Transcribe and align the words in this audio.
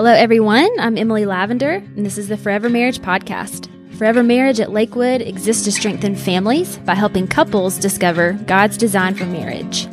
Hello, 0.00 0.12
everyone. 0.12 0.70
I'm 0.78 0.96
Emily 0.96 1.26
Lavender, 1.26 1.72
and 1.72 2.06
this 2.06 2.16
is 2.16 2.28
the 2.28 2.38
Forever 2.38 2.70
Marriage 2.70 3.00
Podcast. 3.00 3.68
Forever 3.98 4.22
Marriage 4.22 4.58
at 4.58 4.72
Lakewood 4.72 5.20
exists 5.20 5.64
to 5.64 5.72
strengthen 5.72 6.16
families 6.16 6.78
by 6.78 6.94
helping 6.94 7.28
couples 7.28 7.76
discover 7.76 8.32
God's 8.46 8.78
design 8.78 9.14
for 9.14 9.26
marriage. 9.26 9.86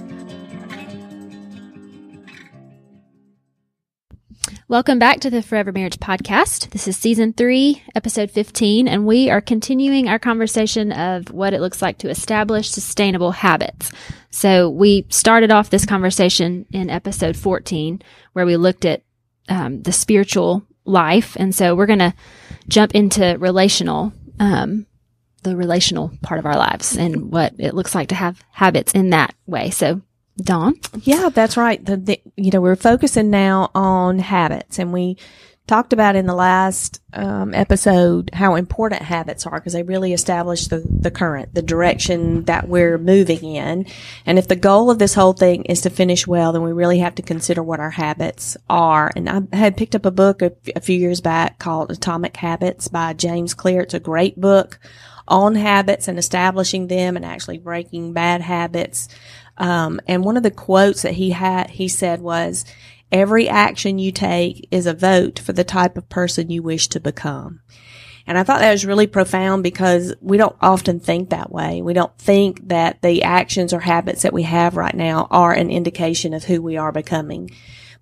Welcome 4.70 4.98
back 4.98 5.20
to 5.20 5.30
the 5.30 5.42
Forever 5.42 5.74
Marriage 5.74 6.00
Podcast. 6.00 6.70
This 6.70 6.88
is 6.88 6.96
season 6.96 7.34
three, 7.34 7.84
episode 7.94 8.32
15, 8.32 8.88
and 8.88 9.06
we 9.06 9.30
are 9.30 9.42
continuing 9.42 10.08
our 10.08 10.20
conversation 10.20 10.94
of 10.94 11.32
what 11.34 11.54
it 11.54 11.60
looks 11.60 11.82
like 11.82 11.98
to 11.98 12.10
establish 12.10 12.70
sustainable 12.70 13.32
habits. 13.32 13.92
So 14.30 14.70
we 14.70 15.06
started 15.10 15.52
off 15.52 15.70
this 15.70 15.86
conversation 15.86 16.66
in 16.72 16.90
episode 16.90 17.36
14, 17.36 18.02
where 18.32 18.46
we 18.46 18.56
looked 18.56 18.86
at 18.86 19.04
um, 19.50 19.82
the 19.82 19.92
spiritual 19.92 20.64
life. 20.86 21.36
And 21.40 21.54
so 21.54 21.76
we're 21.76 21.86
going 21.86 22.00
to 22.00 22.14
jump 22.68 22.96
into 22.96 23.38
relational, 23.40 24.14
um, 24.40 24.86
the 25.44 25.56
relational 25.56 26.12
part 26.22 26.40
of 26.40 26.46
our 26.46 26.58
lives 26.58 26.98
and 26.98 27.32
what 27.32 27.54
it 27.58 27.74
looks 27.74 27.96
like 27.96 28.10
to 28.10 28.16
have 28.16 28.44
habits 28.52 28.94
in 28.94 29.12
that 29.12 29.34
way. 29.46 29.70
So 29.70 30.02
Dawn? 30.38 30.76
Yeah, 31.02 31.30
that's 31.30 31.58
right. 31.58 31.84
The, 31.84 31.98
the, 31.98 32.22
you 32.36 32.52
know, 32.52 32.62
we're 32.62 32.76
focusing 32.76 33.30
now 33.30 33.72
on 33.74 34.20
habits 34.20 34.78
and 34.78 34.94
we 34.94 35.18
talked 35.68 35.92
about 35.92 36.16
in 36.16 36.26
the 36.26 36.34
last 36.34 37.02
um, 37.14 37.54
episode 37.54 38.30
how 38.34 38.56
important 38.56 39.02
habits 39.02 39.46
are 39.46 39.60
because 39.60 39.74
they 39.74 39.84
really 39.84 40.14
establish 40.14 40.68
the, 40.68 40.84
the 40.90 41.12
current, 41.12 41.54
the 41.54 41.62
direction 41.62 42.46
that 42.46 42.68
we're 42.68 42.98
moving 42.98 43.44
in. 43.44 43.86
And 44.26 44.40
if 44.40 44.48
the 44.48 44.56
goal 44.56 44.90
of 44.90 44.98
this 44.98 45.14
whole 45.14 45.34
thing 45.34 45.64
is 45.66 45.82
to 45.82 45.90
finish 45.90 46.26
well, 46.26 46.54
then 46.54 46.64
we 46.64 46.72
really 46.72 47.00
have 47.00 47.16
to 47.16 47.22
consider 47.22 47.62
what 47.62 47.82
our 47.82 47.90
habits 47.92 48.56
are. 48.70 49.12
And 49.16 49.30
I 49.30 49.56
had 49.56 49.78
picked 49.78 49.96
up 49.96 50.06
a 50.06 50.12
book 50.12 50.42
a, 50.42 50.54
a 50.76 50.82
few 50.82 50.98
years 50.98 51.22
back 51.22 51.60
called 51.60 51.92
Atomic 51.92 52.38
Habits 52.38 52.88
by 52.88 53.14
James 53.14 53.54
Clear. 53.54 53.82
It's 53.82 53.94
a 53.94 54.00
great 54.00 54.40
book 54.40 54.80
on 55.28 55.56
habits 55.56 56.08
and 56.08 56.18
establishing 56.18 56.88
them 56.88 57.18
and 57.18 57.26
actually 57.26 57.58
breaking 57.58 58.14
bad 58.14 58.42
habits. 58.42 59.10
Um, 59.58 60.00
and 60.08 60.24
one 60.24 60.38
of 60.38 60.44
the 60.44 60.52
quotes 60.52 61.02
that 61.02 61.14
he 61.14 61.32
had, 61.32 61.70
he 61.70 61.88
said 61.90 62.22
was, 62.22 62.64
every 63.12 63.48
action 63.48 64.00
you 64.00 64.12
take 64.12 64.68
is 64.72 64.86
a 64.86 64.94
vote 64.94 65.40
for 65.40 65.54
the 65.54 65.64
type 65.64 65.98
of 65.98 66.10
person 66.10 66.50
you 66.50 66.62
wish 66.62 66.88
to 66.90 67.00
become. 67.00 67.62
And 68.28 68.38
I 68.38 68.44
thought 68.44 68.60
that 68.60 68.72
was 68.74 68.86
really 68.86 69.08
profound 69.08 69.64
because 69.64 70.14
we 70.20 70.36
don't 70.36 70.56
often 70.60 71.00
think 71.00 71.30
that 71.30 71.50
way. 71.50 71.82
We 71.82 71.94
don't 71.94 72.16
think 72.18 72.68
that 72.68 73.02
the 73.02 73.24
actions 73.24 73.72
or 73.72 73.80
habits 73.80 74.24
that 74.24 74.34
we 74.34 74.44
have 74.44 74.76
right 74.76 74.94
now 74.94 75.28
are 75.32 75.54
an 75.54 75.72
indication 75.72 76.34
of 76.34 76.44
who 76.44 76.62
we 76.62 76.76
are 76.76 76.92
becoming, 76.92 77.50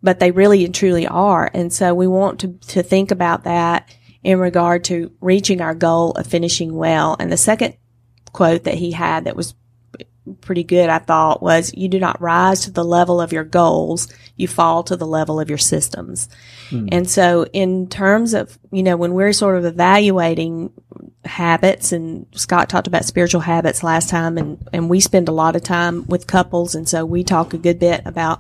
but 0.01 0.19
they 0.19 0.31
really 0.31 0.65
and 0.65 0.73
truly 0.73 1.05
are. 1.05 1.51
And 1.53 1.71
so 1.71 1.93
we 1.93 2.07
want 2.07 2.39
to, 2.39 2.53
to 2.69 2.81
think 2.81 3.11
about 3.11 3.43
that 3.43 3.95
in 4.23 4.39
regard 4.39 4.83
to 4.85 5.11
reaching 5.21 5.61
our 5.61 5.75
goal 5.75 6.11
of 6.13 6.25
finishing 6.25 6.73
well. 6.73 7.15
And 7.19 7.31
the 7.31 7.37
second 7.37 7.77
quote 8.33 8.63
that 8.63 8.73
he 8.73 8.91
had 8.91 9.25
that 9.25 9.35
was 9.35 9.53
pretty 10.41 10.63
good, 10.63 10.89
I 10.89 10.99
thought, 10.99 11.41
was 11.41 11.73
you 11.75 11.87
do 11.87 11.99
not 11.99 12.21
rise 12.21 12.61
to 12.61 12.71
the 12.71 12.83
level 12.83 13.21
of 13.21 13.31
your 13.31 13.43
goals, 13.43 14.07
you 14.35 14.47
fall 14.47 14.83
to 14.83 14.95
the 14.95 15.07
level 15.07 15.39
of 15.39 15.49
your 15.49 15.57
systems. 15.57 16.29
Mm. 16.69 16.89
And 16.91 17.09
so 17.09 17.45
in 17.53 17.87
terms 17.87 18.33
of, 18.33 18.57
you 18.71 18.83
know, 18.83 18.97
when 18.97 19.13
we're 19.13 19.33
sort 19.33 19.57
of 19.57 19.65
evaluating 19.65 20.71
habits 21.23 21.91
and 21.91 22.25
Scott 22.33 22.69
talked 22.69 22.87
about 22.87 23.05
spiritual 23.05 23.41
habits 23.41 23.83
last 23.83 24.09
time 24.09 24.37
and, 24.37 24.67
and 24.73 24.89
we 24.89 24.99
spend 24.99 25.29
a 25.29 25.33
lot 25.33 25.55
of 25.55 25.63
time 25.63 26.05
with 26.07 26.27
couples. 26.27 26.75
And 26.75 26.87
so 26.87 27.05
we 27.05 27.23
talk 27.23 27.53
a 27.53 27.57
good 27.57 27.79
bit 27.79 28.01
about 28.05 28.39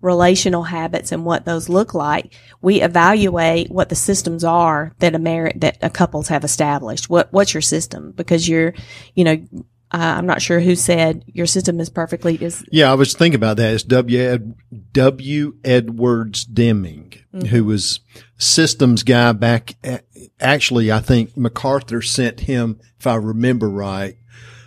relational 0.00 0.64
habits 0.64 1.12
and 1.12 1.24
what 1.24 1.46
those 1.46 1.70
look 1.70 1.94
like. 1.94 2.34
We 2.60 2.82
evaluate 2.82 3.70
what 3.70 3.88
the 3.88 3.94
systems 3.94 4.44
are 4.44 4.94
that 4.98 5.14
a 5.14 5.18
marriage, 5.18 5.60
that 5.60 5.78
a 5.80 5.88
couples 5.88 6.28
have 6.28 6.44
established. 6.44 7.08
What, 7.08 7.32
what's 7.32 7.54
your 7.54 7.62
system? 7.62 8.12
Because 8.12 8.46
you're, 8.46 8.74
you 9.14 9.24
know, 9.24 9.46
uh, 9.94 10.16
I'm 10.18 10.26
not 10.26 10.42
sure 10.42 10.58
who 10.58 10.74
said 10.74 11.22
your 11.28 11.46
system 11.46 11.78
is 11.78 11.88
perfectly. 11.88 12.34
Is 12.42 12.64
yeah, 12.72 12.90
I 12.90 12.94
was 12.94 13.14
thinking 13.14 13.36
about 13.36 13.58
that. 13.58 13.74
It's 13.74 13.84
W. 13.84 14.18
Ed, 14.18 14.54
w. 14.90 15.54
Edwards 15.62 16.44
Deming, 16.44 17.14
mm-hmm. 17.32 17.46
who 17.46 17.64
was 17.64 18.00
systems 18.36 19.04
guy 19.04 19.30
back. 19.30 19.76
At, 19.84 20.04
actually, 20.40 20.90
I 20.90 20.98
think 20.98 21.36
MacArthur 21.36 22.02
sent 22.02 22.40
him, 22.40 22.80
if 22.98 23.06
I 23.06 23.14
remember 23.14 23.70
right, 23.70 24.16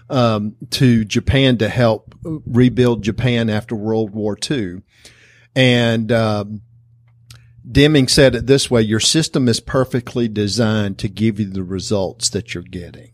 um, 0.10 0.56
to 0.72 1.04
Japan 1.04 1.58
to 1.58 1.68
help 1.68 2.16
rebuild 2.24 3.04
Japan 3.04 3.50
after 3.50 3.76
World 3.76 4.12
War 4.12 4.38
II, 4.50 4.82
and. 5.56 6.12
Um, 6.12 6.62
Deming 7.70 8.08
said 8.08 8.34
it 8.34 8.48
this 8.48 8.72
way, 8.72 8.82
your 8.82 9.02
system 9.02 9.50
is 9.50 9.60
perfectly 9.60 10.30
designed 10.30 10.98
to 11.00 11.10
give 11.10 11.38
you 11.38 11.48
the 11.48 11.66
results 11.66 12.30
that 12.30 12.54
you're 12.54 12.64
getting. 12.64 13.12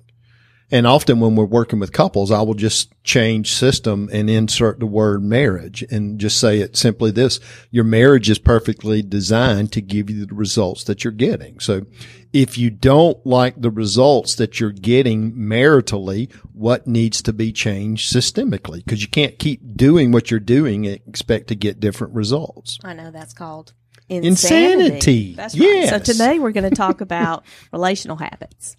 And 0.73 0.87
often 0.87 1.19
when 1.19 1.35
we're 1.35 1.45
working 1.45 1.77
with 1.77 1.91
couples, 1.91 2.31
I 2.31 2.41
will 2.41 2.55
just 2.55 2.91
change 3.03 3.53
system 3.53 4.09
and 4.11 4.27
insert 4.27 4.79
the 4.79 4.87
word 4.87 5.23
marriage 5.23 5.83
and 5.91 6.19
just 6.19 6.39
say 6.39 6.61
it 6.61 6.75
simply 6.75 7.11
this. 7.11 7.39
Your 7.69 7.83
marriage 7.83 8.27
is 8.27 8.39
perfectly 8.39 9.03
designed 9.03 9.71
to 9.73 9.81
give 9.81 10.09
you 10.09 10.25
the 10.25 10.33
results 10.33 10.83
that 10.85 11.03
you're 11.03 11.13
getting. 11.13 11.59
So 11.59 11.85
if 12.33 12.57
you 12.57 12.71
don't 12.71 13.23
like 13.23 13.61
the 13.61 13.69
results 13.69 14.33
that 14.35 14.59
you're 14.59 14.71
getting 14.71 15.33
maritally, 15.33 16.33
what 16.53 16.87
needs 16.87 17.21
to 17.21 17.33
be 17.33 17.51
changed 17.51 18.11
systemically? 18.11 18.83
Because 18.83 19.03
you 19.03 19.09
can't 19.09 19.37
keep 19.37 19.77
doing 19.77 20.11
what 20.11 20.31
you're 20.31 20.39
doing 20.39 20.87
and 20.87 20.99
expect 21.07 21.49
to 21.49 21.55
get 21.55 21.79
different 21.81 22.15
results. 22.15 22.79
I 22.83 22.93
know 22.93 23.11
that's 23.11 23.35
called 23.35 23.73
insanity. 24.09 24.85
insanity. 24.85 25.35
That's 25.35 25.53
right. 25.53 25.67
Yes. 25.67 25.89
So 25.91 25.99
today 25.99 26.39
we're 26.39 26.51
going 26.51 26.67
to 26.67 26.75
talk 26.75 27.01
about 27.01 27.45
relational 27.71 28.17
habits. 28.17 28.75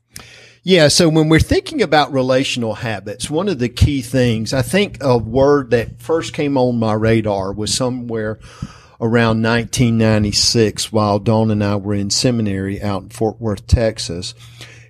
Yeah. 0.67 0.89
So 0.89 1.11
when 1.11 1.29
we're 1.29 1.41
thinking 1.41 1.83
about 1.83 2.15
relational 2.15 2.77
habits, 2.77 3.29
one 3.29 3.51
of 3.51 3.59
the 3.59 3.69
key 3.69 4.01
things, 4.01 4.55
I 4.55 4.63
think 4.63 4.97
a 5.03 5.19
word 5.19 5.71
that 5.73 6.01
first 6.01 6.33
came 6.33 6.57
on 6.57 6.79
my 6.79 6.95
radar 6.95 7.53
was 7.53 7.75
somewhere 7.75 8.39
around 8.99 9.43
1996 9.43 10.91
while 10.91 11.19
Dawn 11.19 11.51
and 11.51 11.63
I 11.63 11.77
were 11.77 11.93
in 11.93 12.09
seminary 12.09 12.81
out 12.83 13.03
in 13.03 13.11
Fort 13.11 13.39
Worth, 13.43 13.67
Texas, 13.67 14.33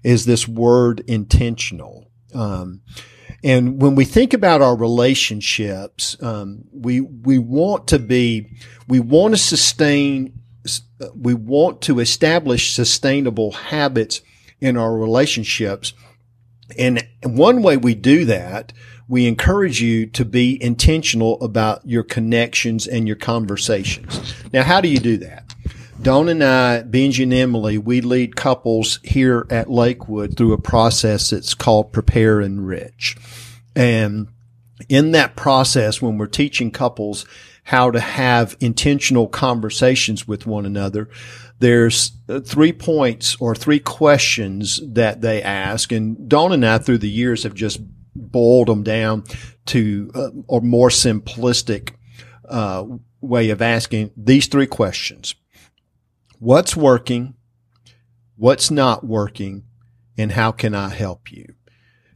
is 0.05 0.27
this 0.27 0.47
word 0.47 1.01
intentional. 1.09 2.09
Um, 2.33 2.83
and 3.43 3.83
when 3.83 3.97
we 3.97 4.05
think 4.05 4.33
about 4.33 4.63
our 4.63 4.77
relationships, 4.77 6.17
um, 6.23 6.67
we 6.73 7.01
we 7.01 7.39
want 7.39 7.89
to 7.89 7.99
be, 7.99 8.59
we 8.87 9.01
want 9.01 9.35
to 9.35 9.39
sustain, 9.39 10.41
we 11.17 11.35
want 11.35 11.83
to 11.83 11.99
establish 11.99 12.73
sustainable 12.73 13.51
habits 13.51 14.21
in 14.65 14.79
our 14.79 14.97
relationships. 14.97 15.93
And 16.79 17.07
one 17.23 17.63
way 17.63 17.77
we 17.77 17.95
do 17.95 18.25
that, 18.25 18.73
we 19.07 19.27
encourage 19.27 19.83
you 19.83 20.07
to 20.07 20.25
be 20.25 20.61
intentional 20.63 21.39
about 21.43 21.87
your 21.87 22.03
connections 22.03 22.87
and 22.87 23.07
your 23.07 23.17
conversations. 23.17 24.35
Now, 24.55 24.63
how 24.63 24.81
do 24.81 24.89
you 24.89 24.99
do 24.99 25.19
that? 25.19 25.55
Dawn 26.01 26.31
and 26.31 26.43
I, 26.43 26.83
Benji 26.83 27.25
and 27.25 27.35
Emily, 27.35 27.77
we 27.77 28.01
lead 28.01 28.37
couples 28.37 29.01
here 29.03 29.47
at 29.51 29.71
Lakewood 29.71 30.37
through 30.37 30.55
a 30.55 30.61
process 30.61 31.29
that's 31.29 31.53
called 31.53 31.93
Prepare 31.93 32.41
Enrich. 32.41 33.17
And 33.77 34.29
in 34.89 35.13
that 35.13 35.37
process, 35.37 36.01
when 36.01 36.17
we're 36.17 36.27
teaching 36.27 36.71
couples 36.71 37.27
how 37.65 37.91
to 37.91 38.01
have 38.01 38.57
intentional 38.61 39.29
conversations 39.29 40.27
with 40.27 40.47
one 40.47 40.65
another, 40.65 41.11
there's 41.59 42.13
three 42.45 42.73
points 42.73 43.37
or 43.41 43.55
three 43.55 43.79
questions 43.79 44.81
that 44.85 45.21
they 45.21 45.43
ask. 45.43 45.93
And 45.93 46.29
Dawn 46.29 46.53
and 46.53 46.67
I 46.67 46.79
through 46.79 46.99
the 46.99 47.09
years 47.09 47.45
have 47.45 47.55
just 47.55 47.81
boiled 48.15 48.69
them 48.69 48.83
down 48.83 49.25
to 49.67 50.11
uh, 50.15 50.57
a 50.57 50.61
more 50.61 50.89
simplistic 50.89 51.95
uh, 52.49 52.85
way 53.21 53.51
of 53.51 53.63
asking 53.63 54.11
these 54.17 54.47
three 54.47 54.67
questions. 54.67 55.35
What's 56.39 56.77
working? 56.77 57.35
What's 58.37 58.71
not 58.71 59.05
working? 59.05 59.65
And 60.19 60.33
how 60.33 60.53
can 60.53 60.75
I 60.75 60.91
help 60.91 61.33
you? 61.33 61.55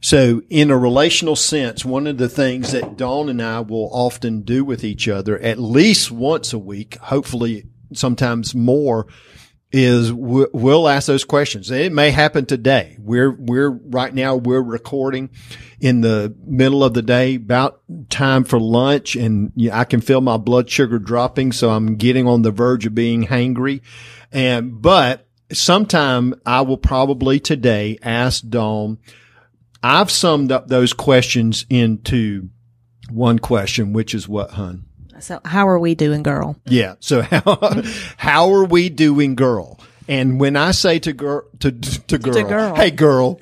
So 0.01 0.41
in 0.49 0.71
a 0.71 0.77
relational 0.77 1.35
sense, 1.35 1.83
one 1.83 2.07
of 2.07 2.17
the 2.17 2.29
things 2.29 2.71
that 2.71 2.95
Dawn 2.95 3.27
and 3.27 3.41
I 3.41 3.59
will 3.59 3.89
often 3.91 4.43
do 4.43 4.63
with 4.63 4.83
each 4.83 5.09
other 5.09 5.37
at 5.39 5.59
least 5.59 6.11
once 6.11 6.53
a 6.53 6.59
week, 6.59 6.95
hopefully 6.97 7.65
sometimes 7.93 8.53
more, 8.55 9.07
is 9.71 10.11
we'll 10.11 10.89
ask 10.89 11.05
those 11.05 11.23
questions. 11.23 11.69
It 11.69 11.91
may 11.91 12.09
happen 12.09 12.47
today. 12.47 12.97
We're, 12.99 13.31
we're 13.31 13.69
right 13.69 14.11
now, 14.11 14.35
we're 14.35 14.63
recording 14.63 15.29
in 15.79 16.01
the 16.01 16.35
middle 16.43 16.83
of 16.83 16.95
the 16.95 17.03
day, 17.03 17.35
about 17.35 17.81
time 18.09 18.45
for 18.45 18.59
lunch. 18.59 19.15
And 19.15 19.51
I 19.71 19.83
can 19.83 20.01
feel 20.01 20.21
my 20.21 20.37
blood 20.37 20.71
sugar 20.71 20.97
dropping. 20.97 21.51
So 21.51 21.69
I'm 21.69 21.97
getting 21.97 22.27
on 22.27 22.41
the 22.41 22.51
verge 22.51 22.87
of 22.87 22.95
being 22.95 23.27
hangry. 23.27 23.81
And, 24.31 24.81
but 24.81 25.27
sometime 25.51 26.33
I 26.47 26.61
will 26.61 26.77
probably 26.77 27.39
today 27.39 27.99
ask 28.01 28.43
Dawn, 28.47 28.97
I've 29.83 30.09
summed 30.09 30.51
up 30.51 30.67
those 30.67 30.93
questions 30.93 31.67
into 31.69 32.49
one 33.11 33.37
question, 33.37 33.93
which 33.93 34.15
is 34.15 34.27
what, 34.27 34.51
hun? 34.51 34.85
So 35.19 35.39
how 35.45 35.67
are 35.69 35.79
we 35.79 35.95
doing, 35.95 36.23
girl? 36.23 36.55
Yeah. 36.65 36.95
So 36.99 37.21
how 37.23 37.81
how 38.17 38.53
are 38.53 38.65
we 38.65 38.89
doing, 38.89 39.35
girl? 39.35 39.79
And 40.07 40.39
when 40.39 40.55
I 40.55 40.71
say 40.71 40.99
to 40.99 41.13
girl 41.13 41.43
to 41.59 41.71
to 41.71 42.17
girl, 42.17 42.43
girl. 42.43 42.75
hey 42.75 42.91
girl, 42.91 43.39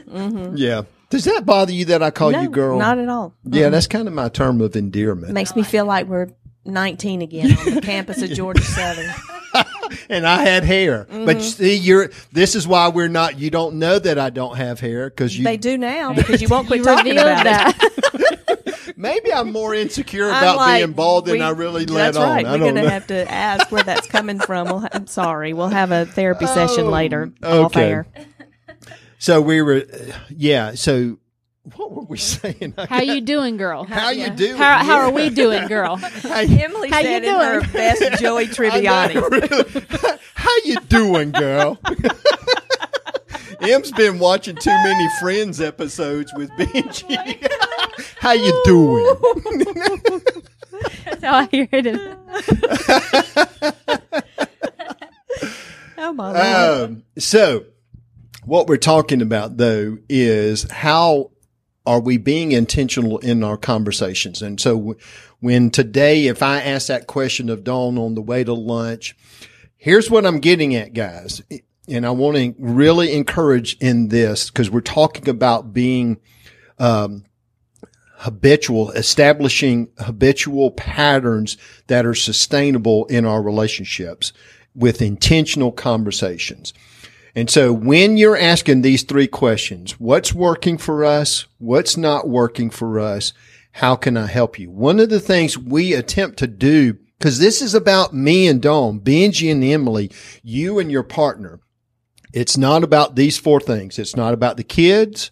yeah. 0.55 0.83
Does 1.09 1.23
that 1.23 1.45
bother 1.45 1.71
you 1.71 1.85
that 1.85 2.03
I 2.03 2.11
call 2.11 2.33
you 2.33 2.49
girl? 2.49 2.77
Not 2.77 2.99
at 2.99 3.07
all. 3.07 3.33
yeah, 3.45 3.69
that's 3.69 3.87
kind 3.87 4.07
of 4.09 4.13
my 4.13 4.27
term 4.27 4.59
of 4.59 4.75
endearment. 4.75 5.31
Makes 5.31 5.55
me 5.55 5.63
feel 5.63 5.85
like 5.85 6.05
we're 6.07 6.27
19 6.65 7.21
again 7.21 7.57
on 7.57 7.75
the 7.75 7.81
campus 7.81 8.21
of 8.21 8.29
Georgia 8.31 8.61
Southern. 8.75 9.09
and 10.09 10.27
I 10.27 10.41
had 10.41 10.65
hair, 10.65 11.05
Mm-hmm. 11.05 11.25
but 11.25 11.41
see, 11.41 11.77
you're. 11.77 12.11
This 12.33 12.55
is 12.55 12.67
why 12.67 12.89
we're 12.89 13.07
not. 13.07 13.39
You 13.39 13.49
don't 13.49 13.75
know 13.79 13.97
that 13.97 14.19
I 14.19 14.29
don't 14.29 14.57
have 14.57 14.81
hair 14.81 15.09
because 15.09 15.37
you. 15.37 15.45
They 15.45 15.55
do 15.55 15.77
now 15.77 16.11
because 16.13 16.41
you 16.41 16.49
won't 16.49 16.67
quit 16.67 16.79
You 16.79 16.83
talking 16.85 17.15
revealed 17.15 17.39
about 17.41 17.73
it. 17.75 18.16
That. 18.87 18.97
Maybe 18.97 19.31
I'm 19.31 19.51
more 19.51 19.73
insecure 19.73 20.29
I'm 20.29 20.43
about 20.43 20.57
like, 20.57 20.79
being 20.83 20.93
bald 20.93 21.25
than 21.25 21.35
we- 21.35 21.41
I 21.41 21.49
really 21.51 21.85
let 21.85 22.13
That's 22.13 22.17
on. 22.17 22.29
right. 22.29 22.45
I 22.45 22.51
We're 22.53 22.57
don't 22.57 22.73
going 22.73 22.85
to 22.85 22.91
have 22.91 23.07
to 23.07 23.31
ask 23.31 23.71
where 23.71 23.83
that's 23.83 24.07
coming 24.07 24.39
from. 24.39 24.67
We'll 24.67 24.79
ha- 24.79 24.89
I'm 24.91 25.07
sorry. 25.07 25.53
We'll 25.53 25.69
have 25.69 25.91
a 25.91 26.05
therapy 26.05 26.45
oh, 26.47 26.53
session 26.53 26.89
later. 26.89 27.31
Oh, 27.43 27.65
okay. 27.65 28.03
So 29.19 29.41
we 29.41 29.61
were, 29.61 29.85
yeah. 30.29 30.75
So 30.75 31.17
what 31.75 31.91
were 31.91 32.03
we 32.03 32.17
saying? 32.17 32.75
How 32.89 33.01
you 33.01 33.21
doing, 33.21 33.57
girl? 33.57 33.83
How 33.83 34.09
you 34.09 34.29
doing? 34.29 34.55
How, 34.57 34.83
how 34.83 34.97
are 34.99 35.11
we 35.11 35.29
doing, 35.29 35.67
girl? 35.67 35.99
Emily 36.23 36.89
How 36.89 36.99
you 36.99 37.05
said 37.05 37.23
in 37.23 37.35
her 37.35 37.61
best 37.73 38.21
Joey 38.21 38.45
Tribbiani. 38.47 39.15
really. 39.29 40.17
How 40.33 40.55
you 40.63 40.79
doing, 40.81 41.31
girl? 41.31 41.77
M's 43.61 43.91
been 43.91 44.19
watching 44.19 44.55
too 44.55 44.69
many 44.69 45.07
Friends 45.19 45.59
episodes 45.61 46.33
with 46.35 46.49
Benji. 46.51 47.51
How 48.19 48.33
you 48.33 48.61
doing? 48.65 49.15
That's 51.05 51.23
how 51.23 51.35
I 51.35 51.45
hear 51.47 51.67
it. 51.71 52.17
Oh 55.99 56.13
my 56.13 56.31
lord. 56.31 56.91
Um, 56.91 57.03
so, 57.17 57.65
what 58.45 58.67
we're 58.67 58.77
talking 58.77 59.21
about 59.21 59.57
though 59.57 59.97
is 60.07 60.69
how 60.69 61.31
are 61.85 61.99
we 61.99 62.17
being 62.17 62.51
intentional 62.51 63.17
in 63.17 63.43
our 63.43 63.57
conversations? 63.57 64.41
And 64.41 64.59
so, 64.59 64.95
when 65.39 65.71
today, 65.71 66.27
if 66.27 66.43
I 66.43 66.61
ask 66.61 66.87
that 66.87 67.07
question 67.07 67.49
of 67.49 67.63
Dawn 67.63 67.97
on 67.97 68.13
the 68.13 68.21
way 68.21 68.43
to 68.43 68.53
lunch, 68.53 69.15
here's 69.75 70.09
what 70.09 70.25
I'm 70.25 70.39
getting 70.39 70.75
at, 70.75 70.93
guys. 70.93 71.41
And 71.87 72.05
I 72.05 72.11
want 72.11 72.37
to 72.37 72.53
really 72.59 73.13
encourage 73.13 73.77
in 73.77 74.09
this 74.09 74.49
because 74.49 74.69
we're 74.69 74.81
talking 74.81 75.29
about 75.29 75.73
being, 75.73 76.17
um, 76.79 77.23
habitual, 78.17 78.91
establishing 78.91 79.89
habitual 79.99 80.71
patterns 80.71 81.55
that 81.85 82.05
are 82.05 82.15
sustainable 82.15 83.05
in 83.05 83.25
our 83.25 83.41
relationships 83.41 84.33
with 84.75 85.01
intentional 85.01 85.71
conversations. 85.71 86.73
And 87.35 87.49
so 87.49 87.71
when 87.71 88.17
you're 88.17 88.35
asking 88.35 88.81
these 88.81 89.03
three 89.03 89.27
questions, 89.27 89.99
what's 89.99 90.33
working 90.33 90.79
for 90.79 91.05
us? 91.05 91.45
What's 91.59 91.95
not 91.95 92.27
working 92.27 92.71
for 92.71 92.99
us? 92.99 93.33
How 93.73 93.95
can 93.95 94.17
I 94.17 94.25
help 94.25 94.57
you? 94.57 94.71
One 94.71 94.99
of 94.99 95.09
the 95.09 95.19
things 95.19 95.55
we 95.55 95.93
attempt 95.93 96.39
to 96.39 96.47
do, 96.47 96.97
because 97.19 97.37
this 97.37 97.61
is 97.61 97.75
about 97.75 98.11
me 98.11 98.47
and 98.47 98.59
Dawn, 98.59 98.99
Benji 98.99 99.51
and 99.51 99.63
Emily, 99.63 100.09
you 100.41 100.79
and 100.79 100.91
your 100.91 101.03
partner. 101.03 101.59
It's 102.33 102.57
not 102.57 102.83
about 102.83 103.15
these 103.15 103.37
four 103.37 103.59
things. 103.59 103.97
It's 103.99 104.15
not 104.15 104.33
about 104.33 104.57
the 104.57 104.63
kids. 104.63 105.31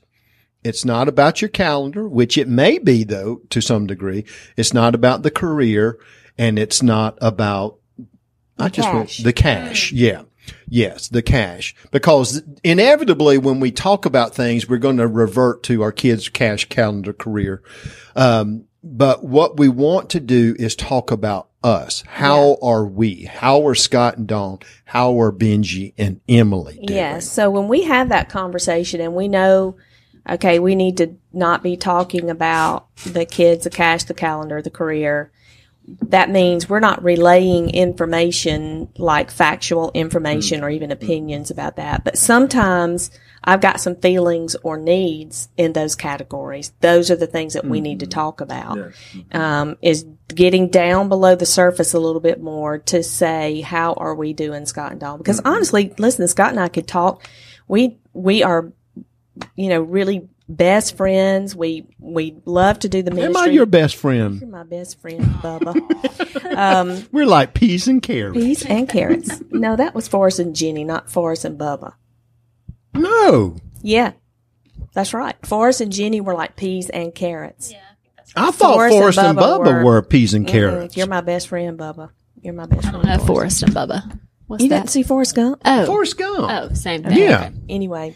It's 0.64 0.84
not 0.84 1.08
about 1.08 1.42
your 1.42 1.50
calendar, 1.50 2.08
which 2.08 2.38
it 2.38 2.48
may 2.48 2.80
be 2.80 3.04
though, 3.04 3.42
to 3.52 3.62
some 3.62 3.86
degree. 3.86 4.26
It's 4.58 4.74
not 4.74 4.96
about 4.96 5.22
the 5.22 5.32
career 5.32 6.00
and 6.38 6.58
it's 6.58 6.82
not 6.82 7.18
about 7.22 7.78
I 8.58 8.70
just 8.70 8.92
want 8.92 9.24
the 9.24 9.34
cash. 9.34 9.92
Yeah. 9.92 10.24
Yes, 10.68 11.08
the 11.08 11.22
cash. 11.22 11.76
Because 11.92 12.44
inevitably 12.64 13.38
when 13.38 13.60
we 13.60 13.72
talk 13.72 14.06
about 14.06 14.36
things, 14.36 14.68
we're 14.68 14.78
going 14.78 14.98
to 14.98 15.08
revert 15.08 15.64
to 15.64 15.82
our 15.82 15.92
kids' 15.92 16.30
cash 16.30 16.66
calendar 16.66 17.14
career. 17.14 17.62
Um, 18.16 18.66
but 18.86 19.24
what 19.24 19.58
we 19.58 19.68
want 19.68 20.12
to 20.12 20.20
do 20.20 20.56
is 20.60 20.76
talk 20.76 21.10
about 21.10 21.50
us. 21.64 22.04
How 22.08 22.58
are 22.62 22.86
we? 22.86 23.24
How 23.24 23.68
are 23.68 23.74
Scott 23.74 24.18
and 24.18 24.28
Dawn? 24.28 24.60
How 24.86 25.20
are 25.20 25.32
Benji 25.32 25.96
and 25.98 26.22
Emily 26.30 26.76
doing? 26.76 26.90
Yes. 26.90 27.28
So 27.28 27.50
when 27.50 27.68
we 27.68 27.82
have 27.86 28.10
that 28.10 28.30
conversation 28.30 29.02
and 29.02 29.16
we 29.16 29.28
know, 29.28 29.76
okay, 30.30 30.60
we 30.60 30.76
need 30.76 30.98
to 30.98 31.16
not 31.34 31.64
be 31.64 31.76
talking 31.76 32.30
about 32.30 32.96
the 33.04 33.26
kids, 33.26 33.64
the 33.64 33.72
cash, 33.72 34.04
the 34.04 34.14
calendar, 34.14 34.62
the 34.62 34.70
career. 34.70 35.32
That 36.04 36.30
means 36.30 36.70
we're 36.70 36.80
not 36.80 37.04
relaying 37.04 37.72
information 37.72 38.90
like 38.98 39.32
factual 39.32 39.90
information 39.96 40.60
mm-hmm. 40.60 40.66
or 40.66 40.70
even 40.70 40.92
opinions 40.92 41.50
about 41.50 41.78
that. 41.78 42.04
But 42.04 42.20
sometimes 42.20 43.10
I've 43.46 43.62
got 43.62 43.80
some 43.80 43.96
feelings 43.96 44.56
or 44.64 44.78
needs 44.78 45.50
in 45.56 45.74
those 45.74 45.96
categories. 45.96 46.74
Those 46.82 47.12
are 47.12 47.16
the 47.16 47.28
things 47.28 47.54
that 47.54 47.64
we 47.66 47.80
need 47.80 48.00
to 48.00 48.08
talk 48.08 48.42
about. 48.42 48.94
Um, 49.32 49.78
is 49.84 50.06
getting 50.28 50.70
down 50.70 51.10
below 51.10 51.36
the 51.36 51.46
surface 51.46 51.94
a 51.94 52.00
little 52.00 52.20
bit 52.22 52.42
more 52.42 52.80
to 52.80 53.04
say, 53.04 53.62
how 53.62 53.94
are 53.94 54.16
we 54.16 54.34
doing, 54.34 54.66
Scott 54.66 54.92
and 54.92 55.00
Dawn? 55.00 55.20
Because 55.20 55.40
honestly, 55.46 55.94
listen, 56.00 56.28
Scott 56.28 56.50
and 56.50 56.60
I 56.60 56.70
could 56.70 56.88
talk. 56.88 57.24
We, 57.68 58.00
we 58.14 58.42
are, 58.42 58.74
you 59.56 59.70
know, 59.70 59.82
really 59.82 60.28
best 60.50 60.98
friends. 60.98 61.56
We, 61.56 61.86
we 62.00 62.38
love 62.46 62.80
to 62.80 62.90
do 62.90 63.04
the 63.04 63.12
ministry. 63.12 63.44
Am. 63.44 63.50
I 63.50 63.54
your 63.54 63.68
best 63.68 63.96
friend? 63.96 64.42
You're 64.42 64.50
my 64.50 64.64
best 64.64 65.00
friend, 65.00 65.24
Bubba. 65.24 66.56
um, 66.58 67.08
We're 67.12 67.28
like 67.28 67.54
peas 67.54 67.88
and 67.88 68.02
carrots. 68.02 68.38
peas 68.38 68.66
and 68.66 68.90
carrots. 68.90 69.40
No, 69.52 69.76
that 69.76 69.94
was 69.94 70.08
Forrest 70.08 70.40
and 70.40 70.56
Jenny, 70.56 70.84
not 70.84 71.12
Forrest 71.12 71.46
and 71.46 71.60
Bubba. 71.60 71.94
No. 72.96 73.58
Yeah, 73.82 74.14
that's 74.94 75.14
right. 75.14 75.36
Forrest 75.46 75.82
and 75.82 75.92
Jenny 75.92 76.22
were 76.22 76.34
like 76.34 76.56
peas 76.56 76.90
and 76.90 77.14
carrots. 77.14 77.72
Yeah. 77.72 77.80
I 78.36 78.52
thought 78.52 78.76
Forrest 78.76 78.94
and 78.96 79.02
Forrest 79.02 79.20
and 79.20 79.38
Bubba 79.38 79.60
Bubba, 79.60 79.66
were- 79.80 79.84
were, 79.86 80.02
peas 80.02 80.34
and 80.34 80.48
carrots. 80.48 80.98
You're 80.98 81.08
my 81.08 81.22
best 81.22 81.48
friend, 81.48 81.78
Bubba. 81.78 82.10
You're 82.42 82.54
my 82.54 82.66
best 82.66 82.86
I 82.88 82.90
friend. 82.92 83.04
don't 83.06 83.18
know 83.20 83.26
Forrest 83.26 83.64
and 83.64 83.74
Bubba. 83.74 84.20
What's 84.48 84.64
You 84.64 84.70
that? 84.70 84.78
didn't 84.80 84.90
see 84.90 85.04
Forrest 85.04 85.36
Gump? 85.36 85.62
oh, 85.66 85.86
Forrest 85.86 86.18
Gump. 86.18 86.52
oh, 86.52 86.74
same 86.74 87.04
thing. 87.04 87.18
Yeah. 87.18 87.46
Okay. 87.46 87.54
Anyway, 87.70 88.16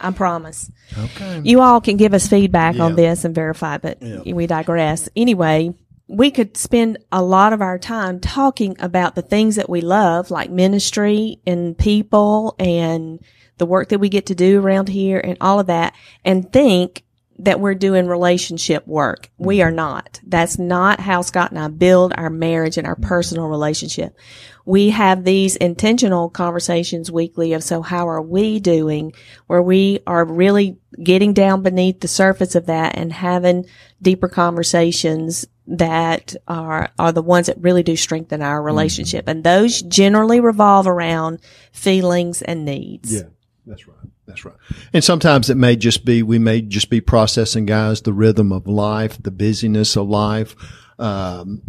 I 0.00 0.10
promise. 0.10 0.70
Okay. 0.98 1.42
You 1.44 1.60
all 1.60 1.80
can 1.80 1.96
give 1.96 2.12
us 2.12 2.26
feedback 2.26 2.78
on 2.80 2.96
this 2.96 3.24
and 3.24 3.34
verify, 3.34 3.78
but 3.78 4.02
Yeah. 4.02 4.32
we 4.34 4.46
digress. 4.46 5.08
Anyway, 5.16 5.72
we 6.08 6.30
could 6.30 6.56
spend 6.56 6.98
a 7.12 7.22
lot 7.22 7.52
of 7.52 7.62
our 7.62 7.78
time 7.78 8.20
talking 8.20 8.76
about 8.80 9.14
the 9.14 9.22
things 9.22 9.56
that 9.56 9.70
we 9.70 9.80
love, 9.80 10.30
like 10.30 10.50
ministry 10.50 11.40
and 11.46 11.78
people 11.78 12.54
and 12.58 13.20
the 13.58 13.66
work 13.66 13.90
that 13.90 13.98
we 13.98 14.08
get 14.08 14.26
to 14.26 14.34
do 14.34 14.60
around 14.60 14.88
here 14.88 15.20
and 15.22 15.36
all 15.40 15.60
of 15.60 15.66
that, 15.66 15.94
and 16.24 16.52
think 16.52 17.04
that 17.38 17.60
we're 17.60 17.74
doing 17.74 18.06
relationship 18.06 18.86
work. 18.86 19.30
We 19.36 19.58
mm-hmm. 19.58 19.68
are 19.68 19.72
not. 19.72 20.20
That's 20.24 20.58
not 20.58 21.00
how 21.00 21.22
Scott 21.22 21.50
and 21.50 21.58
I 21.58 21.68
build 21.68 22.12
our 22.16 22.30
marriage 22.30 22.78
and 22.78 22.86
our 22.86 22.94
mm-hmm. 22.94 23.08
personal 23.08 23.48
relationship. 23.48 24.16
We 24.64 24.90
have 24.90 25.24
these 25.24 25.56
intentional 25.56 26.30
conversations 26.30 27.10
weekly 27.10 27.52
of 27.52 27.64
so 27.64 27.82
how 27.82 28.08
are 28.08 28.22
we 28.22 28.60
doing 28.60 29.12
where 29.48 29.62
we 29.62 30.00
are 30.06 30.24
really 30.24 30.78
getting 31.02 31.32
down 31.32 31.62
beneath 31.62 32.00
the 32.00 32.06
surface 32.06 32.54
of 32.54 32.66
that 32.66 32.96
and 32.96 33.12
having 33.12 33.66
deeper 34.00 34.28
conversations 34.28 35.46
that 35.66 36.36
are 36.46 36.90
are 36.98 37.12
the 37.12 37.22
ones 37.22 37.46
that 37.46 37.60
really 37.60 37.82
do 37.82 37.96
strengthen 37.96 38.42
our 38.42 38.58
mm-hmm. 38.58 38.66
relationship. 38.66 39.26
And 39.26 39.42
those 39.42 39.82
generally 39.82 40.38
revolve 40.38 40.86
around 40.86 41.40
feelings 41.72 42.42
and 42.42 42.64
needs. 42.64 43.14
Yeah, 43.14 43.22
that's 43.66 43.86
right. 43.86 43.96
That's 44.26 44.44
right. 44.44 44.56
And 44.92 45.04
sometimes 45.04 45.48
it 45.48 45.56
may 45.56 45.76
just 45.76 46.04
be, 46.04 46.22
we 46.22 46.38
may 46.38 46.62
just 46.62 46.90
be 46.90 47.00
processing, 47.00 47.66
guys, 47.66 48.02
the 48.02 48.12
rhythm 48.12 48.52
of 48.52 48.66
life, 48.66 49.22
the 49.22 49.30
busyness 49.30 49.96
of 49.96 50.08
life. 50.08 50.56
Um, 50.98 51.62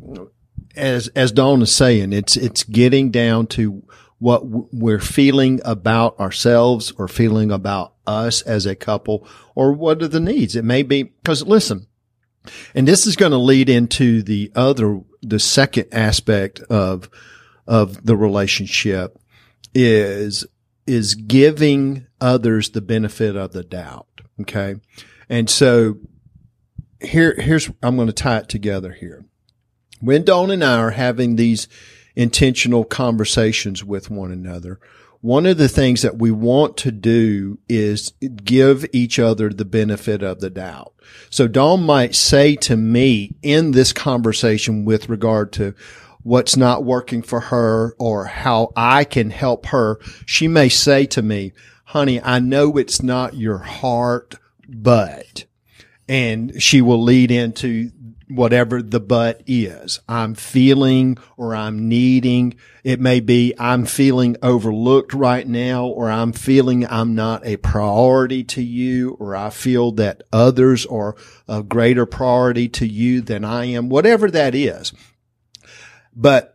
as, 0.76 1.08
as 1.10 1.32
Dawn 1.32 1.62
is 1.62 1.72
saying, 1.72 2.14
it's, 2.14 2.36
it's 2.36 2.64
getting 2.64 3.12
down 3.12 3.48
to 3.48 3.84
what 4.18 4.44
we're 4.46 5.00
feeling 5.00 5.60
about 5.66 6.20
ourselves 6.20 6.92
or 6.98 7.08
feeling 7.08 7.52
about 7.52 7.94
us 8.08 8.42
as 8.42 8.66
a 8.66 8.76
couple 8.76 9.28
or 9.54 9.74
what 9.74 10.02
are 10.02 10.08
the 10.08 10.20
needs. 10.20 10.56
It 10.56 10.66
may 10.66 10.82
be, 10.82 11.12
cause 11.24 11.44
listen, 11.44 11.88
and 12.74 12.88
this 12.88 13.06
is 13.06 13.16
going 13.16 13.32
to 13.34 13.38
lead 13.38 13.70
into 13.70 14.24
the 14.24 14.52
other, 14.56 15.02
the 15.22 15.40
second 15.40 15.88
aspect 15.92 16.60
of, 16.62 17.10
of 17.68 18.04
the 18.06 18.18
relationship 18.18 19.20
is, 19.76 20.46
is 20.86 21.16
giving 21.16 22.08
others 22.20 22.72
the 22.72 22.82
benefit 22.82 23.36
of 23.36 23.54
the 23.54 23.64
doubt. 23.64 24.08
Okay. 24.42 24.76
And 25.30 25.50
so 25.50 25.98
here, 27.02 27.36
here's, 27.38 27.70
I'm 27.82 27.96
going 27.96 28.08
to 28.08 28.14
tie 28.14 28.38
it 28.38 28.50
together 28.50 28.92
here. 28.92 29.26
When 30.00 30.24
Dawn 30.24 30.52
and 30.52 30.64
I 30.64 30.78
are 30.78 30.92
having 30.92 31.36
these 31.36 31.68
intentional 32.16 32.84
conversations 32.84 33.84
with 33.84 34.10
one 34.10 34.32
another, 34.32 34.80
one 35.22 35.46
of 35.46 35.58
the 35.58 35.70
things 35.70 36.02
that 36.02 36.18
we 36.18 36.32
want 36.32 36.76
to 36.76 36.92
do 36.92 37.58
is 37.70 38.12
give 38.44 38.86
each 38.92 39.18
other 39.20 39.50
the 39.50 39.64
benefit 39.64 40.22
of 40.22 40.42
the 40.42 40.50
doubt. 40.50 40.94
So 41.30 41.48
Dawn 41.48 41.84
might 41.84 42.14
say 42.14 42.58
to 42.58 42.76
me 42.76 43.36
in 43.42 43.72
this 43.72 43.94
conversation 43.94 44.84
with 44.84 45.08
regard 45.08 45.54
to 45.54 45.76
what's 46.24 46.58
not 46.58 46.84
working 46.84 47.22
for 47.22 47.40
her 47.40 47.96
or 48.00 48.26
how 48.26 48.72
I 48.76 49.04
can 49.04 49.30
help 49.30 49.68
her, 49.68 50.00
she 50.26 50.48
may 50.48 50.70
say 50.70 51.06
to 51.08 51.22
me, 51.22 51.54
honey, 51.86 52.22
I 52.22 52.40
know 52.40 52.78
it's 52.78 53.04
not 53.04 53.36
your 53.36 53.60
heart, 53.60 54.36
but, 54.68 55.46
and 56.08 56.62
she 56.62 56.82
will 56.82 57.02
lead 57.02 57.30
into 57.30 57.92
whatever 58.30 58.82
the 58.82 59.00
but 59.00 59.44
is. 59.46 60.00
I'm 60.08 60.34
feeling 60.34 61.18
or 61.38 61.56
I'm 61.56 61.88
needing. 61.88 62.56
It 62.84 63.00
may 63.00 63.20
be 63.20 63.54
I'm 63.60 63.86
feeling 63.86 64.38
overlooked 64.42 65.14
right 65.14 65.48
now 65.48 65.86
or 65.86 66.10
I'm 66.10 66.32
feeling 66.34 66.86
I'm 66.88 67.16
not 67.16 67.46
a 67.46 67.58
priority 67.58 68.44
to 68.46 68.62
you 68.62 69.12
or 69.20 69.36
I 69.36 69.50
feel 69.50 69.92
that 69.94 70.24
others 70.32 70.86
are 70.88 71.16
a 71.48 71.64
greater 71.64 72.06
priority 72.06 72.70
to 72.70 72.88
you 72.88 73.22
than 73.22 73.46
I 73.46 73.66
am, 73.66 73.90
whatever 73.90 74.32
that 74.32 74.56
is. 74.56 74.94
But 76.16 76.54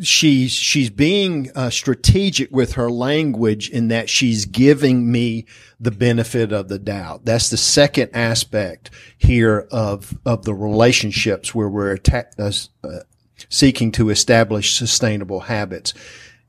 she's 0.00 0.52
she's 0.52 0.90
being 0.90 1.50
uh, 1.54 1.70
strategic 1.70 2.50
with 2.50 2.72
her 2.72 2.90
language 2.90 3.68
in 3.68 3.88
that 3.88 4.08
she's 4.08 4.44
giving 4.44 5.10
me 5.10 5.46
the 5.80 5.90
benefit 5.90 6.52
of 6.52 6.68
the 6.68 6.78
doubt. 6.78 7.24
That's 7.24 7.50
the 7.50 7.56
second 7.56 8.10
aspect 8.14 8.90
here 9.16 9.68
of 9.70 10.16
of 10.24 10.44
the 10.44 10.54
relationships 10.54 11.54
where 11.54 11.68
we're 11.68 11.94
atta- 11.94 12.30
uh, 12.38 12.52
uh, 12.86 13.00
seeking 13.48 13.92
to 13.92 14.10
establish 14.10 14.74
sustainable 14.74 15.40
habits 15.40 15.94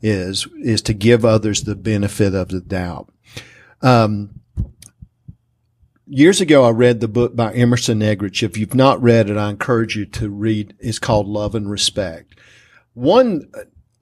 is 0.01 0.47
is 0.61 0.81
to 0.83 0.93
give 0.93 1.25
others 1.25 1.63
the 1.63 1.75
benefit 1.75 2.33
of 2.33 2.49
the 2.49 2.61
doubt. 2.61 3.09
Um, 3.81 4.38
years 6.09 6.41
ago, 6.41 6.65
I 6.65 6.71
read 6.71 6.99
the 6.99 7.07
book 7.07 7.35
by 7.35 7.53
Emerson 7.53 7.99
Eggerichs. 7.99 8.43
If 8.43 8.57
you've 8.57 8.75
not 8.75 9.01
read 9.01 9.29
it, 9.29 9.37
I 9.37 9.49
encourage 9.49 9.95
you 9.95 10.05
to 10.07 10.29
read. 10.29 10.75
It's 10.79 10.99
called 10.99 11.27
Love 11.27 11.55
and 11.55 11.69
Respect 11.69 12.35
one, 12.99 13.49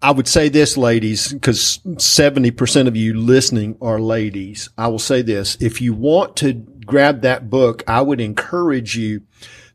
I 0.02 0.12
would 0.12 0.28
say 0.28 0.50
this, 0.50 0.78
ladies, 0.78 1.32
because 1.34 1.80
70% 1.86 2.88
of 2.88 2.96
you 2.96 3.14
listening 3.14 3.78
are 3.82 4.00
ladies. 4.00 4.70
I 4.78 4.88
will 4.88 5.00
say 5.00 5.22
this. 5.22 5.56
If 5.62 5.82
you 5.82 5.94
want 5.94 6.36
to 6.38 6.54
grab 6.54 7.22
that 7.22 7.50
book, 7.50 7.84
I 7.88 8.02
would 8.02 8.22
encourage 8.22 8.98
you 8.98 9.24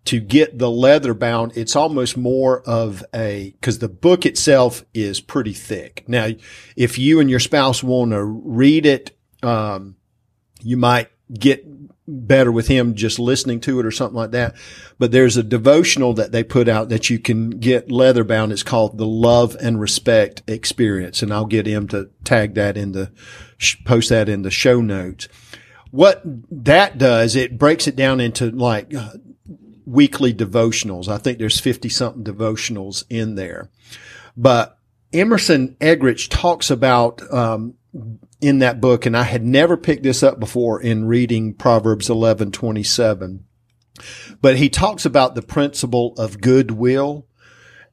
to 0.07 0.19
get 0.19 0.59
the 0.59 0.71
leather 0.71 1.15
bound. 1.15 1.53
It's 1.57 1.77
almost 1.77 2.17
more 2.17 2.62
of 2.62 3.05
a, 3.15 3.55
cause 3.62 3.79
the 3.79 3.89
book 3.89 4.27
itself 4.27 4.85
is 4.93 5.21
pretty 5.21 5.53
thick. 5.53 6.05
Now, 6.09 6.31
if 6.77 6.99
you 6.99 7.21
and 7.21 7.31
your 7.31 7.41
spouse 7.41 7.83
want 7.83 8.11
to 8.11 8.25
read 8.25 8.87
it, 8.87 9.17
um, 9.43 9.97
you 10.61 10.77
might 10.77 11.11
get 11.33 11.65
better 12.07 12.51
with 12.51 12.69
him 12.69 12.95
just 12.95 13.19
listening 13.19 13.61
to 13.61 13.79
it 13.79 13.87
or 13.87 13.91
something 13.91 14.17
like 14.17 14.33
that. 14.33 14.55
But 14.99 15.12
there's 15.12 15.37
a 15.37 15.43
devotional 15.43 16.15
that 16.15 16.33
they 16.33 16.43
put 16.43 16.69
out 16.69 16.89
that 16.89 17.11
you 17.11 17.19
can 17.19 17.51
get 17.51 17.91
leather 17.91 18.25
bound. 18.25 18.53
It's 18.53 18.62
called 18.62 18.99
the 18.99 19.07
Love 19.07 19.57
and 19.61 19.81
Respect 19.81 20.43
Experience. 20.49 21.23
And 21.23 21.33
I'll 21.33 21.47
get 21.47 21.67
him 21.67 21.89
to 21.89 22.11
tag 22.25 22.55
that 22.55 22.77
in 22.77 22.93
the, 22.93 23.12
post 23.85 24.11
that 24.11 24.29
in 24.29 24.43
the 24.43 24.51
show 24.51 24.81
notes. 24.81 25.29
What 25.91 26.23
that 26.25 26.99
does, 26.99 27.37
it 27.37 27.59
breaks 27.59 27.87
it 27.87 27.97
down 27.97 28.21
into 28.21 28.51
like 28.51 28.95
uh, 28.95 29.12
weekly 29.87 30.33
devotionals. 30.33 31.09
I 31.09 31.19
think 31.19 31.39
there's 31.39 31.61
50 31.61 31.89
something 31.89 32.25
devotionals 32.25 33.05
in 33.11 33.35
there. 33.35 33.71
But 34.37 34.79
Emerson 35.12 35.77
Eggerichs 35.81 36.29
talks 36.29 36.71
about, 36.71 37.23
um, 37.33 37.75
in 38.43 38.59
that 38.59 38.81
book, 38.81 39.07
and 39.07 39.17
I 39.17 39.23
had 39.23 39.45
never 39.45 39.77
picked 39.77 40.03
this 40.03 40.23
up 40.23 40.41
before 40.41 40.81
in 40.81 41.07
reading 41.07 41.55
Proverbs 41.55 42.11
11, 42.11 42.51
27. 42.51 43.45
But 44.41 44.57
he 44.57 44.69
talks 44.69 45.05
about 45.05 45.35
the 45.35 45.43
principle 45.43 46.15
of 46.19 46.41
goodwill. 46.41 47.27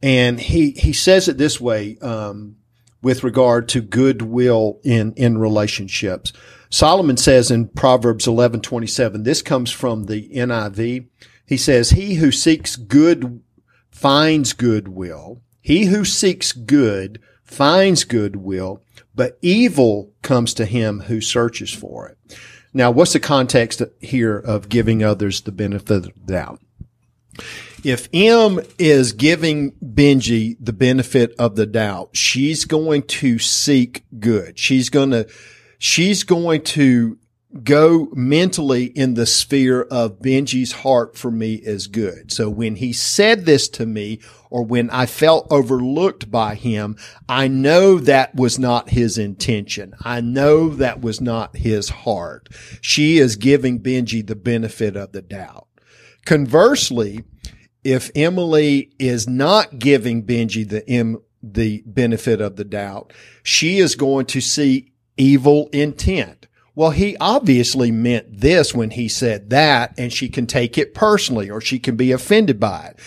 And 0.02 0.40
he, 0.40 0.72
he 0.72 0.94
says 0.94 1.28
it 1.28 1.38
this 1.38 1.60
way, 1.60 1.98
um, 2.02 2.56
with 3.02 3.24
regard 3.24 3.70
to 3.70 3.82
goodwill 3.82 4.80
in, 4.84 5.14
in 5.14 5.38
relationships. 5.38 6.34
Solomon 6.70 7.18
says 7.18 7.52
in 7.52 7.68
Proverbs 7.68 8.28
11, 8.28 8.62
27, 8.62 9.24
this 9.24 9.42
comes 9.42 9.72
from 9.72 10.06
the 10.06 10.30
NIV. 10.30 11.08
He 11.46 11.58
says, 11.58 11.92
he 11.92 12.16
who 12.16 12.32
seeks 12.32 12.76
good 12.76 13.42
finds 13.90 14.54
goodwill. 14.54 15.42
He 15.62 15.86
who 15.86 16.06
seeks 16.06 16.52
good 16.52 17.22
finds 17.50 18.04
goodwill, 18.04 18.84
but 19.16 19.38
evil 19.42 20.14
comes 20.22 20.54
to 20.56 20.66
him 20.66 21.02
who 21.02 21.22
searches 21.22 21.74
for 21.74 22.08
it. 22.08 22.18
Now, 22.74 22.92
what's 22.92 23.14
the 23.14 23.20
context 23.20 23.82
here 24.00 24.38
of 24.38 24.70
giving 24.70 25.04
others 25.04 25.42
the 25.42 25.52
benefit 25.52 25.92
of 25.92 26.04
the 26.04 26.34
doubt? 26.34 26.62
If 27.84 28.10
M 28.14 28.60
is 28.78 29.14
giving 29.14 29.72
Benji 29.84 30.58
the 30.60 30.74
benefit 30.74 31.34
of 31.40 31.56
the 31.56 31.66
doubt, 31.66 32.16
she's 32.16 32.66
going 32.66 33.04
to 33.04 33.40
seek 33.40 34.04
good. 34.20 34.60
She's 34.60 34.90
going 34.90 35.12
to, 35.12 35.28
she's 35.78 36.24
going 36.24 36.64
to 36.64 37.18
go 37.64 38.10
mentally 38.14 38.86
in 38.86 39.16
the 39.16 39.26
sphere 39.26 39.82
of 39.84 40.20
Benji's 40.20 40.72
heart 40.72 41.18
for 41.18 41.32
me 41.32 41.56
is 41.56 41.88
good. 41.88 42.32
So 42.32 42.50
when 42.50 42.76
he 42.76 42.94
said 42.94 43.46
this 43.46 43.68
to 43.70 43.86
me 43.86 44.20
or 44.50 44.64
when 44.64 44.90
I 44.90 45.06
felt 45.06 45.48
overlooked 45.52 46.32
by 46.32 46.56
him, 46.56 46.98
I 47.28 47.48
know 47.48 48.00
that 48.00 48.36
was 48.36 48.58
not 48.58 48.90
his 48.90 49.18
intention. 49.18 49.94
I 50.04 50.22
know 50.22 50.70
that 50.70 51.02
was 51.02 51.22
not 51.22 51.56
his 51.58 51.90
heart. 51.90 52.50
She 52.82 53.18
is 53.18 53.36
giving 53.36 53.80
Benji 53.80 54.26
the 54.26 54.36
benefit 54.36 54.96
of 54.96 55.12
the 55.12 55.22
doubt. 55.22 55.68
Conversely, 56.26 57.24
if 57.84 58.12
Emily 58.16 58.92
is 59.00 59.28
not 59.28 59.80
giving 59.80 60.26
Benji 60.26 60.68
the 60.68 60.88
M- 60.90 61.22
the 61.42 61.84
benefit 61.86 62.42
of 62.42 62.58
the 62.58 62.66
doubt, 62.66 63.14
she 63.44 63.80
is 63.80 63.96
going 63.96 64.26
to 64.28 64.42
see 64.42 64.92
evil 65.16 65.70
intent. 65.72 66.48
Well, 66.76 66.92
he 66.92 67.18
obviously 67.20 67.92
meant 67.92 68.40
this 68.40 68.74
when 68.74 68.92
he 68.92 69.08
said 69.08 69.50
that, 69.50 69.94
and 69.98 70.12
she 70.12 70.30
can 70.30 70.48
take 70.48 70.78
it 70.78 70.94
personally 70.94 71.50
or 71.50 71.62
she 71.62 71.80
can 71.80 71.96
be 71.96 72.12
offended 72.12 72.60
by 72.60 72.94
it. 72.94 73.00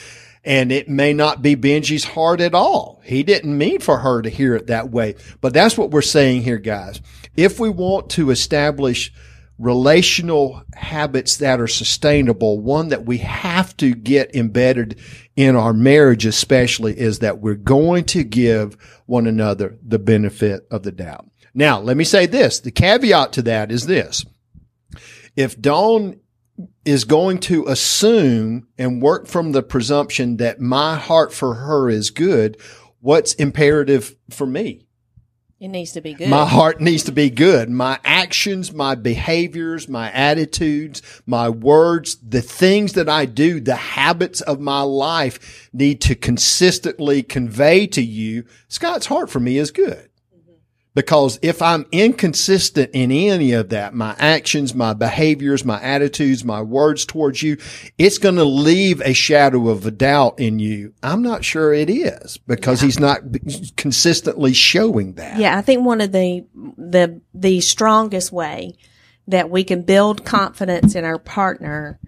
And 0.45 0.73
it 0.73 0.89
may 0.89 1.13
not 1.13 1.41
be 1.41 1.55
Benji's 1.55 2.05
heart 2.05 2.41
at 2.41 2.55
all. 2.55 3.01
He 3.05 3.23
didn't 3.23 3.57
mean 3.57 3.79
for 3.79 3.99
her 3.99 4.23
to 4.23 4.29
hear 4.29 4.57
it 4.57 4.67
that 4.67 4.91
way. 4.91 5.15
But 5.41 5.55
that's 5.55 5.79
what 5.79 5.93
we're 5.93 6.03
saying 6.03 6.43
here, 6.43 6.59
guys. 6.59 7.01
If 7.37 7.61
we 7.61 7.69
want 7.69 8.11
to 8.11 8.31
establish 8.31 9.13
relational 9.59 10.65
habits 10.75 11.37
that 11.37 11.61
are 11.61 11.69
sustainable, 11.69 12.61
one 12.61 12.89
that 12.89 13.05
we 13.05 13.19
have 13.19 13.77
to 13.77 13.95
get 13.95 14.35
embedded 14.35 14.99
in 15.37 15.55
our 15.55 15.73
marriage, 15.73 16.27
especially, 16.27 16.99
is 16.99 17.21
that 17.21 17.39
we're 17.39 17.55
going 17.55 18.05
to 18.05 18.25
give 18.25 18.77
one 19.07 19.29
another 19.29 19.79
the 19.81 20.01
benefit 20.01 20.67
of 20.71 20.83
the 20.83 20.91
doubt. 20.93 21.27
Now, 21.55 21.81
let 21.81 21.97
me 21.97 22.05
say 22.05 22.27
this. 22.27 22.59
The 22.59 22.73
caveat 22.73 23.33
to 23.35 23.43
that 23.43 23.71
is 23.71 23.87
this. 23.87 24.25
If 25.37 25.61
Dawn 25.61 26.19
is 26.85 27.04
going 27.04 27.38
to 27.38 27.66
assume 27.66 28.69
and 28.78 29.02
work 29.02 29.26
from 29.26 29.52
the 29.52 29.62
presumption 29.62 30.37
that 30.38 30.61
my 30.61 30.97
heart 30.97 31.33
for 31.33 31.54
her 31.54 31.88
is 31.88 32.11
good, 32.11 32.57
what's 33.00 33.35
imperative 33.35 34.16
for 34.31 34.47
me? 34.47 34.87
It 35.62 35.69
needs 35.69 35.92
to 35.92 36.00
be 36.00 36.14
good. 36.14 36.28
My 36.28 36.45
heart 36.45 36.81
needs 36.81 37.04
to 37.04 37.12
be 37.12 37.31
good. 37.31 37.71
My 37.71 38.00
actions, 38.04 38.73
my 38.73 38.97
behaviors, 38.97 39.88
my 39.88 40.11
attitudes, 40.11 41.02
my 41.25 41.49
words, 41.50 42.16
the 42.16 42.42
things 42.42 42.95
that 42.95 43.09
I 43.09 43.26
do, 43.26 43.61
the 43.61 43.76
habits 43.76 44.40
of 44.40 44.59
my 44.59 44.81
life 44.81 45.71
need 45.73 46.00
to 46.00 46.16
consistently 46.16 47.23
convey 47.23 47.87
to 47.87 48.02
you, 48.02 48.45
Scott's 48.66 49.07
heart 49.07 49.31
for 49.31 49.38
me 49.38 49.57
is 49.57 49.71
good. 49.71 50.09
Because 50.95 51.39
if 51.41 51.63
I'm 51.63 51.87
inconsistent 51.91 52.91
in 52.93 53.11
any 53.11 53.53
of 53.53 53.71
that, 53.71 53.95
my 53.95 54.15
actions, 54.19 54.75
my 54.75 54.93
behaviors, 54.93 55.65
my 55.65 55.81
attitudes, 55.81 56.45
my 56.45 56.61
words 56.61 57.07
towards 57.07 57.43
you, 57.43 57.57
it's 57.97 58.19
going 58.19 58.35
to 58.35 58.45
leave 58.45 59.01
a 59.01 59.15
shadow 59.15 59.71
of 59.71 59.87
a 59.87 59.91
doubt 59.91 60.39
in 60.39 60.59
you. 60.59 60.93
I'm 61.03 61.23
not 61.23 61.47
sure 61.47 61.73
it 61.73 61.89
is 61.89 62.37
because 62.47 62.83
yeah. 62.83 62.87
he's 62.87 63.01
not 63.01 63.21
consistently 63.77 64.53
showing 64.53 65.15
that. 65.15 65.39
Yeah. 65.39 65.57
I 65.57 65.63
think 65.63 65.85
one 65.85 66.03
of 66.03 66.13
the, 66.13 66.45
the, 66.77 67.23
the 67.33 67.63
strongest 67.63 68.31
way 68.31 68.77
that 69.29 69.49
we 69.49 69.65
can 69.65 69.83
build 69.83 70.27
confidence 70.27 70.95
in 70.95 71.05
our 71.05 71.19
partner 71.19 71.99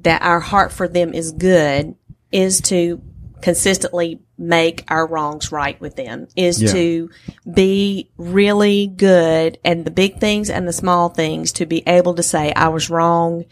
that 0.00 0.22
our 0.22 0.40
heart 0.40 0.72
for 0.72 0.88
them 0.88 1.12
is 1.12 1.32
good 1.32 1.94
is 2.30 2.60
to 2.62 3.02
consistently 3.42 4.20
make 4.38 4.84
our 4.88 5.06
wrongs 5.06 5.52
right 5.52 5.78
with 5.80 5.96
them 5.96 6.28
is 6.36 6.62
yeah. 6.62 6.72
to 6.72 7.10
be 7.52 8.10
really 8.16 8.86
good 8.86 9.58
and 9.64 9.84
the 9.84 9.90
big 9.90 10.18
things 10.18 10.48
and 10.48 10.66
the 10.66 10.72
small 10.72 11.10
things 11.10 11.52
to 11.52 11.66
be 11.66 11.82
able 11.86 12.14
to 12.14 12.22
say, 12.22 12.52
I 12.54 12.68
was 12.68 12.88
wrong. 12.88 13.44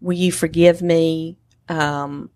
Will 0.00 0.16
you 0.16 0.30
forgive 0.30 0.82
me? 0.82 1.38
Um, 1.68 2.30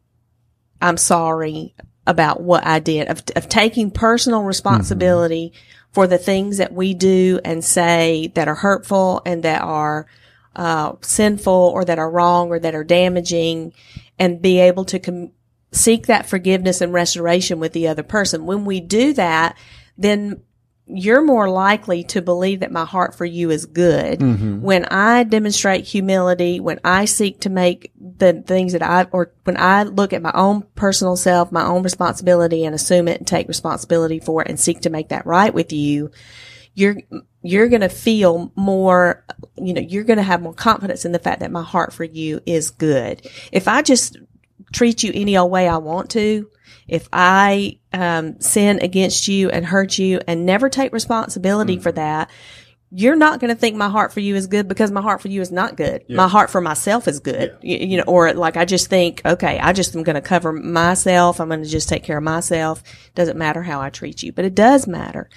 I'm 0.80 0.96
sorry. 0.96 1.74
about 2.06 2.40
what 2.40 2.64
I 2.64 2.78
did, 2.78 3.08
of, 3.08 3.22
of 3.34 3.48
taking 3.48 3.90
personal 3.90 4.42
responsibility 4.42 5.52
for 5.92 6.06
the 6.06 6.18
things 6.18 6.58
that 6.58 6.72
we 6.72 6.94
do 6.94 7.40
and 7.44 7.64
say 7.64 8.30
that 8.34 8.48
are 8.48 8.54
hurtful 8.54 9.22
and 9.26 9.42
that 9.42 9.62
are 9.62 10.06
uh, 10.54 10.92
sinful 11.00 11.72
or 11.74 11.84
that 11.84 11.98
are 11.98 12.10
wrong 12.10 12.48
or 12.48 12.58
that 12.58 12.74
are 12.74 12.84
damaging 12.84 13.72
and 14.18 14.40
be 14.40 14.60
able 14.60 14.84
to 14.84 14.98
com- 14.98 15.32
seek 15.76 16.06
that 16.06 16.26
forgiveness 16.26 16.80
and 16.80 16.92
restoration 16.92 17.60
with 17.60 17.72
the 17.72 17.88
other 17.88 18.02
person. 18.02 18.46
When 18.46 18.64
we 18.64 18.80
do 18.80 19.12
that, 19.14 19.56
then 19.98 20.42
you're 20.88 21.22
more 21.22 21.50
likely 21.50 22.04
to 22.04 22.22
believe 22.22 22.60
that 22.60 22.70
my 22.70 22.84
heart 22.84 23.16
for 23.16 23.24
you 23.24 23.50
is 23.50 23.66
good. 23.66 24.20
Mm-hmm. 24.20 24.62
When 24.62 24.84
I 24.84 25.24
demonstrate 25.24 25.84
humility, 25.84 26.60
when 26.60 26.78
I 26.84 27.06
seek 27.06 27.40
to 27.40 27.50
make 27.50 27.90
the 27.98 28.44
things 28.46 28.72
that 28.72 28.82
I, 28.82 29.08
or 29.10 29.32
when 29.44 29.56
I 29.56 29.82
look 29.82 30.12
at 30.12 30.22
my 30.22 30.30
own 30.32 30.62
personal 30.76 31.16
self, 31.16 31.50
my 31.50 31.64
own 31.64 31.82
responsibility 31.82 32.64
and 32.64 32.74
assume 32.74 33.08
it 33.08 33.18
and 33.18 33.26
take 33.26 33.48
responsibility 33.48 34.20
for 34.20 34.42
it 34.42 34.48
and 34.48 34.60
seek 34.60 34.82
to 34.82 34.90
make 34.90 35.08
that 35.08 35.26
right 35.26 35.52
with 35.52 35.72
you, 35.72 36.12
you're, 36.74 36.96
you're 37.42 37.68
going 37.68 37.80
to 37.80 37.88
feel 37.88 38.52
more, 38.54 39.24
you 39.56 39.74
know, 39.74 39.80
you're 39.80 40.04
going 40.04 40.18
to 40.18 40.22
have 40.22 40.42
more 40.42 40.54
confidence 40.54 41.04
in 41.04 41.10
the 41.10 41.18
fact 41.18 41.40
that 41.40 41.50
my 41.50 41.64
heart 41.64 41.92
for 41.92 42.04
you 42.04 42.40
is 42.46 42.70
good. 42.70 43.28
If 43.50 43.66
I 43.66 43.82
just 43.82 44.18
treat 44.76 45.02
you 45.02 45.10
any 45.14 45.36
old 45.36 45.50
way 45.50 45.66
I 45.66 45.78
want 45.78 46.10
to, 46.10 46.50
if 46.86 47.08
I 47.12 47.78
um, 47.92 48.40
sin 48.40 48.78
against 48.82 49.26
you 49.26 49.48
and 49.50 49.64
hurt 49.64 49.98
you 49.98 50.20
and 50.26 50.44
never 50.44 50.68
take 50.68 50.92
responsibility 50.92 51.78
for 51.78 51.92
that, 51.92 52.30
you're 52.90 53.16
not 53.16 53.40
going 53.40 53.52
to 53.52 53.58
think 53.58 53.74
my 53.74 53.88
heart 53.88 54.12
for 54.12 54.20
you 54.20 54.36
is 54.36 54.46
good 54.46 54.68
because 54.68 54.92
my 54.92 55.02
heart 55.02 55.20
for 55.20 55.28
you 55.28 55.40
is 55.40 55.50
not 55.50 55.76
good. 55.76 56.04
My 56.08 56.28
heart 56.28 56.50
for 56.50 56.60
myself 56.60 57.08
is 57.08 57.18
good. 57.18 57.56
You, 57.60 57.78
you 57.78 57.96
know, 57.96 58.04
or 58.06 58.32
like 58.34 58.56
I 58.56 58.64
just 58.64 58.88
think, 58.88 59.22
okay, 59.24 59.58
I 59.58 59.72
just 59.72 59.96
am 59.96 60.04
going 60.04 60.14
to 60.14 60.20
cover 60.20 60.52
myself. 60.52 61.40
I'm 61.40 61.48
going 61.48 61.64
to 61.64 61.68
just 61.68 61.88
take 61.88 62.04
care 62.04 62.18
of 62.18 62.22
myself. 62.22 62.82
Doesn't 63.14 63.36
matter 63.36 63.62
how 63.62 63.80
I 63.80 63.90
treat 63.90 64.22
you, 64.22 64.32
but 64.32 64.44
it 64.44 64.54
does 64.54 64.86
matter. 64.86 65.28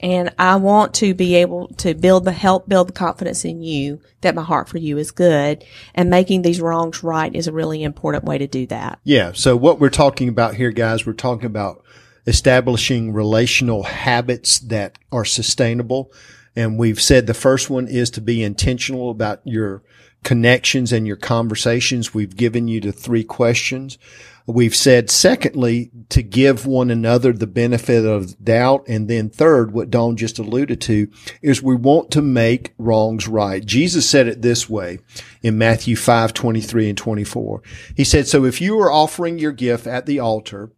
And 0.00 0.34
I 0.38 0.56
want 0.56 0.94
to 0.94 1.14
be 1.14 1.36
able 1.36 1.68
to 1.78 1.94
build 1.94 2.24
the 2.24 2.32
help 2.32 2.68
build 2.68 2.88
the 2.88 2.92
confidence 2.92 3.44
in 3.44 3.62
you 3.62 4.00
that 4.20 4.34
my 4.34 4.42
heart 4.42 4.68
for 4.68 4.78
you 4.78 4.98
is 4.98 5.10
good 5.12 5.64
and 5.94 6.10
making 6.10 6.42
these 6.42 6.60
wrongs 6.60 7.02
right 7.02 7.34
is 7.34 7.46
a 7.46 7.52
really 7.52 7.82
important 7.82 8.24
way 8.24 8.38
to 8.38 8.46
do 8.46 8.66
that. 8.66 8.98
Yeah. 9.04 9.32
So 9.32 9.56
what 9.56 9.78
we're 9.78 9.90
talking 9.90 10.28
about 10.28 10.56
here, 10.56 10.72
guys, 10.72 11.06
we're 11.06 11.12
talking 11.12 11.46
about 11.46 11.84
establishing 12.26 13.12
relational 13.12 13.84
habits 13.84 14.58
that 14.60 14.98
are 15.12 15.24
sustainable. 15.24 16.12
And 16.56 16.78
we've 16.78 17.00
said 17.00 17.26
the 17.26 17.34
first 17.34 17.70
one 17.70 17.88
is 17.88 18.10
to 18.10 18.20
be 18.20 18.42
intentional 18.42 19.10
about 19.10 19.40
your 19.44 19.82
connections 20.22 20.92
and 20.92 21.06
your 21.06 21.16
conversations. 21.16 22.14
We've 22.14 22.36
given 22.36 22.66
you 22.68 22.80
the 22.80 22.92
three 22.92 23.24
questions. 23.24 23.98
We've 24.46 24.76
said 24.76 25.10
secondly, 25.10 25.90
to 26.10 26.22
give 26.22 26.66
one 26.66 26.90
another 26.90 27.32
the 27.32 27.46
benefit 27.46 28.04
of 28.04 28.44
doubt. 28.44 28.84
And 28.86 29.08
then 29.08 29.30
third, 29.30 29.72
what 29.72 29.90
Dawn 29.90 30.16
just 30.16 30.38
alluded 30.38 30.82
to 30.82 31.08
is 31.40 31.62
we 31.62 31.74
want 31.74 32.10
to 32.10 32.22
make 32.22 32.74
wrongs 32.76 33.26
right. 33.26 33.64
Jesus 33.64 34.08
said 34.08 34.28
it 34.28 34.42
this 34.42 34.68
way 34.68 34.98
in 35.42 35.56
Matthew 35.56 35.96
5, 35.96 36.34
23 36.34 36.90
and 36.90 36.98
24. 36.98 37.62
He 37.96 38.04
said, 38.04 38.28
so 38.28 38.44
if 38.44 38.60
you 38.60 38.78
are 38.80 38.92
offering 38.92 39.38
your 39.38 39.52
gift 39.52 39.86
at 39.86 40.04
the 40.04 40.20
altar 40.20 40.72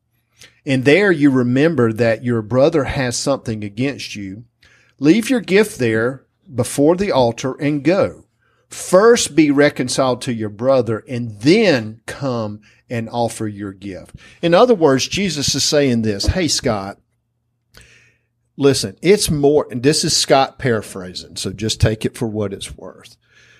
and 0.64 0.84
there 0.84 1.10
you 1.10 1.30
remember 1.30 1.92
that 1.92 2.24
your 2.24 2.42
brother 2.42 2.84
has 2.84 3.18
something 3.18 3.64
against 3.64 4.14
you, 4.14 4.44
leave 5.00 5.28
your 5.28 5.40
gift 5.40 5.78
there 5.78 6.24
before 6.54 6.94
the 6.94 7.10
altar 7.10 7.54
and 7.54 7.82
go. 7.82 8.25
First 8.68 9.36
be 9.36 9.50
reconciled 9.50 10.22
to 10.22 10.32
your 10.32 10.48
brother 10.48 11.04
and 11.08 11.40
then 11.40 12.00
come 12.06 12.60
and 12.90 13.08
offer 13.08 13.46
your 13.46 13.72
gift. 13.72 14.16
In 14.42 14.54
other 14.54 14.74
words, 14.74 15.06
Jesus 15.08 15.54
is 15.54 15.64
saying 15.64 16.02
this, 16.02 16.26
Hey, 16.26 16.48
Scott, 16.48 16.98
listen, 18.56 18.96
it's 19.02 19.30
more, 19.30 19.66
and 19.70 19.82
this 19.82 20.04
is 20.04 20.16
Scott 20.16 20.58
paraphrasing. 20.58 21.36
So 21.36 21.52
just 21.52 21.80
take 21.80 22.04
it 22.04 22.16
for 22.16 22.26
what 22.26 22.52
it's 22.52 22.76
worth. 22.76 23.16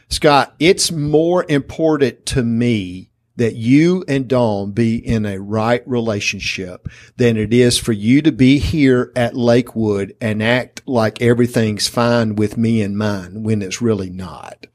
Scott, 0.09 0.55
it's 0.59 0.93
more 0.93 1.45
important 1.49 2.27
to 2.27 2.43
me 2.43 3.11
that 3.37 3.55
you 3.55 4.05
and 4.09 4.29
Dawn 4.29 4.73
be 4.73 4.97
in 4.97 5.27
a 5.27 5.41
right 5.41 5.87
relationship 5.87 6.89
than 7.17 7.37
it 7.37 7.53
is 7.53 7.79
for 7.79 7.93
you 7.93 8.23
to 8.23 8.33
be 8.33 8.59
here 8.59 9.13
at 9.15 9.37
Lakewood 9.37 10.17
and 10.21 10.43
act 10.43 10.83
like 10.87 11.21
everything's 11.21 11.87
fine 11.87 12.35
with 12.35 12.57
me 12.57 12.81
and 12.83 12.97
mine 12.97 13.43
when 13.43 13.63
it's 13.63 13.83
really 13.83 14.11
not. 14.11 14.67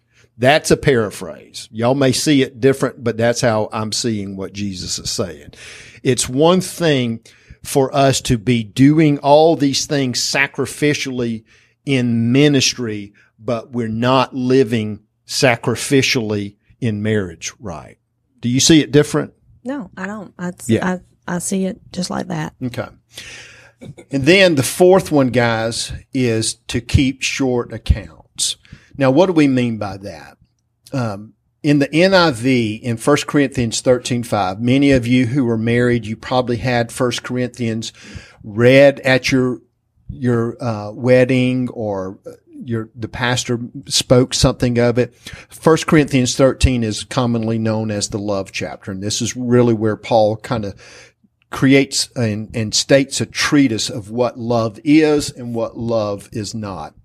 That's 0.41 0.71
a 0.71 0.77
paraphrase. 0.77 1.69
Y'all 1.71 1.93
may 1.93 2.11
see 2.11 2.41
it 2.41 2.59
different, 2.59 3.03
but 3.03 3.15
that's 3.15 3.41
how 3.41 3.69
I'm 3.71 3.91
seeing 3.91 4.35
what 4.35 4.53
Jesus 4.53 4.97
is 4.97 5.11
saying. 5.11 5.53
It's 6.01 6.27
one 6.27 6.61
thing 6.61 7.19
for 7.63 7.95
us 7.95 8.21
to 8.21 8.39
be 8.39 8.63
doing 8.63 9.19
all 9.19 9.55
these 9.55 9.85
things 9.85 10.19
sacrificially 10.19 11.43
in 11.85 12.31
ministry, 12.31 13.13
but 13.37 13.71
we're 13.71 13.87
not 13.87 14.33
living 14.33 15.03
sacrificially 15.27 16.55
in 16.79 17.03
marriage 17.03 17.53
right. 17.59 17.99
Do 18.39 18.49
you 18.49 18.59
see 18.59 18.81
it 18.81 18.91
different? 18.91 19.33
No, 19.63 19.91
I 19.95 20.07
don't. 20.07 20.33
I, 20.39 20.53
Yeah. 20.65 20.93
I, 21.27 21.35
I 21.35 21.37
see 21.37 21.65
it 21.65 21.79
just 21.91 22.09
like 22.09 22.29
that. 22.29 22.55
Okay. 22.63 22.87
And 24.09 24.23
then 24.23 24.55
the 24.55 24.63
fourth 24.63 25.11
one, 25.11 25.27
guys, 25.27 25.93
is 26.15 26.55
to 26.69 26.81
keep 26.81 27.21
short 27.21 27.71
accounts. 27.71 28.20
Now, 28.97 29.11
what 29.11 29.27
do 29.27 29.33
we 29.33 29.47
mean 29.47 29.77
by 29.77 29.97
that? 29.97 30.37
Um, 30.93 31.33
in 31.63 31.79
the 31.79 31.87
NIV 31.87 32.81
in 32.81 32.97
1 32.97 33.17
Corinthians 33.27 33.81
13, 33.81 34.23
5, 34.23 34.59
many 34.59 34.91
of 34.91 35.05
you 35.05 35.27
who 35.27 35.45
were 35.45 35.57
married, 35.57 36.05
you 36.05 36.17
probably 36.17 36.57
had 36.57 36.91
1 36.91 37.11
Corinthians 37.23 37.93
read 38.43 38.99
at 39.01 39.31
your, 39.31 39.59
your, 40.09 40.61
uh, 40.61 40.91
wedding 40.91 41.69
or 41.69 42.19
your, 42.63 42.89
the 42.95 43.07
pastor 43.07 43.59
spoke 43.87 44.33
something 44.33 44.79
of 44.79 44.97
it. 44.97 45.13
1 45.63 45.77
Corinthians 45.87 46.35
13 46.35 46.83
is 46.83 47.03
commonly 47.03 47.59
known 47.59 47.91
as 47.91 48.09
the 48.09 48.19
love 48.19 48.51
chapter. 48.51 48.91
And 48.91 49.01
this 49.01 49.21
is 49.21 49.35
really 49.35 49.73
where 49.73 49.95
Paul 49.97 50.37
kind 50.37 50.65
of 50.65 51.09
creates 51.51 52.09
and, 52.15 52.55
and 52.55 52.73
states 52.73 53.21
a 53.21 53.25
treatise 53.25 53.89
of 53.89 54.09
what 54.09 54.39
love 54.39 54.79
is 54.83 55.29
and 55.29 55.53
what 55.53 55.77
love 55.77 56.29
is 56.31 56.55
not. 56.55 56.95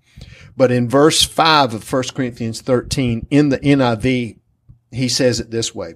But 0.57 0.71
in 0.71 0.89
verse 0.89 1.23
5 1.23 1.75
of 1.75 1.93
1 1.93 2.03
Corinthians 2.15 2.61
13 2.61 3.27
in 3.29 3.49
the 3.49 3.59
NIV, 3.59 4.39
he 4.91 5.07
says 5.07 5.39
it 5.39 5.51
this 5.51 5.73
way. 5.73 5.93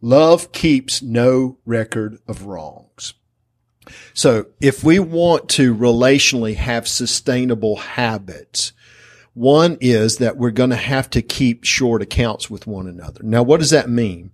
Love 0.00 0.52
keeps 0.52 1.02
no 1.02 1.58
record 1.66 2.18
of 2.28 2.46
wrongs. 2.46 3.14
So 4.14 4.46
if 4.60 4.84
we 4.84 5.00
want 5.00 5.48
to 5.50 5.74
relationally 5.74 6.54
have 6.54 6.86
sustainable 6.86 7.76
habits, 7.76 8.72
one 9.34 9.76
is 9.80 10.18
that 10.18 10.36
we're 10.36 10.50
going 10.50 10.70
to 10.70 10.76
have 10.76 11.10
to 11.10 11.22
keep 11.22 11.64
short 11.64 12.00
accounts 12.00 12.48
with 12.48 12.66
one 12.66 12.86
another. 12.86 13.20
Now, 13.22 13.42
what 13.42 13.60
does 13.60 13.70
that 13.70 13.90
mean? 13.90 14.30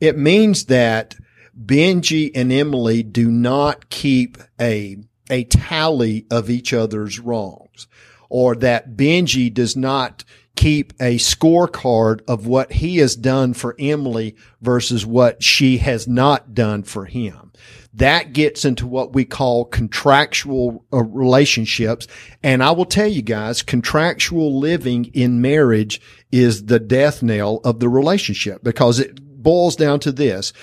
It 0.00 0.18
means 0.18 0.66
that 0.66 1.14
Benji 1.58 2.30
and 2.34 2.52
Emily 2.52 3.02
do 3.02 3.30
not 3.30 3.88
keep 3.88 4.38
a, 4.60 4.98
a 5.30 5.44
tally 5.44 6.26
of 6.30 6.50
each 6.50 6.72
other's 6.72 7.20
wrongs 7.20 7.86
or 8.32 8.56
that 8.56 8.96
Benji 8.96 9.52
does 9.52 9.76
not 9.76 10.24
keep 10.56 10.94
a 10.98 11.18
scorecard 11.18 12.22
of 12.26 12.46
what 12.46 12.72
he 12.72 12.96
has 12.96 13.14
done 13.14 13.52
for 13.52 13.76
Emily 13.78 14.34
versus 14.62 15.04
what 15.04 15.42
she 15.42 15.76
has 15.78 16.08
not 16.08 16.54
done 16.54 16.82
for 16.82 17.04
him. 17.04 17.52
That 17.92 18.32
gets 18.32 18.64
into 18.64 18.86
what 18.86 19.12
we 19.12 19.26
call 19.26 19.66
contractual 19.66 20.86
uh, 20.90 21.02
relationships. 21.04 22.06
And 22.42 22.62
I 22.62 22.70
will 22.70 22.86
tell 22.86 23.06
you 23.06 23.20
guys, 23.20 23.60
contractual 23.60 24.58
living 24.58 25.10
in 25.12 25.42
marriage 25.42 26.00
is 26.30 26.64
the 26.64 26.80
death 26.80 27.22
knell 27.22 27.60
of 27.64 27.80
the 27.80 27.90
relationship 27.90 28.64
because 28.64 28.98
it 28.98 29.20
boils 29.42 29.76
down 29.76 30.00
to 30.00 30.12
this. 30.12 30.54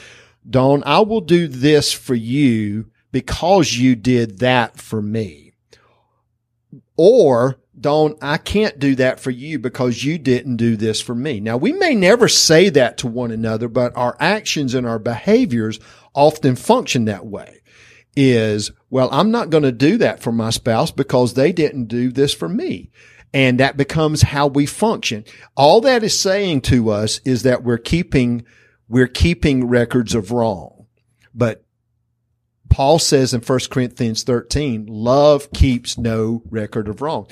Dawn, 0.49 0.81
I 0.87 1.01
will 1.01 1.21
do 1.21 1.47
this 1.47 1.93
for 1.93 2.15
you 2.15 2.89
because 3.11 3.73
you 3.73 3.95
did 3.95 4.39
that 4.39 4.79
for 4.79 5.03
me. 5.03 5.53
Or 6.97 7.58
Dawn, 7.79 8.15
I 8.21 8.37
can't 8.37 8.79
do 8.79 8.95
that 8.95 9.19
for 9.19 9.31
you 9.31 9.59
because 9.59 10.03
you 10.03 10.17
didn't 10.17 10.57
do 10.57 10.75
this 10.75 11.01
for 11.01 11.15
me. 11.15 11.39
Now, 11.39 11.57
we 11.57 11.71
may 11.71 11.95
never 11.95 12.27
say 12.27 12.69
that 12.69 12.97
to 12.99 13.07
one 13.07 13.31
another, 13.31 13.67
but 13.67 13.95
our 13.95 14.17
actions 14.19 14.73
and 14.73 14.85
our 14.85 14.99
behaviors 14.99 15.79
often 16.13 16.55
function 16.55 17.05
that 17.05 17.25
way. 17.25 17.61
Is, 18.15 18.71
well, 18.89 19.07
I'm 19.11 19.31
not 19.31 19.49
going 19.49 19.63
to 19.63 19.71
do 19.71 19.97
that 19.99 20.21
for 20.21 20.31
my 20.31 20.49
spouse 20.49 20.91
because 20.91 21.35
they 21.35 21.53
didn't 21.53 21.85
do 21.85 22.11
this 22.11 22.33
for 22.33 22.49
me. 22.49 22.91
And 23.33 23.59
that 23.59 23.77
becomes 23.77 24.23
how 24.23 24.47
we 24.47 24.65
function. 24.65 25.23
All 25.55 25.79
that 25.81 26.03
is 26.03 26.19
saying 26.19 26.61
to 26.61 26.89
us 26.89 27.21
is 27.23 27.43
that 27.43 27.63
we're 27.63 27.77
keeping, 27.77 28.45
we're 28.89 29.07
keeping 29.07 29.67
records 29.67 30.15
of 30.15 30.31
wrong. 30.31 30.87
But 31.33 31.63
Paul 32.69 32.99
says 32.99 33.33
in 33.33 33.41
1 33.41 33.59
Corinthians 33.69 34.23
13, 34.23 34.87
love 34.87 35.51
keeps 35.51 35.97
no 35.97 36.43
record 36.49 36.87
of 36.87 37.01
wrong. 37.01 37.27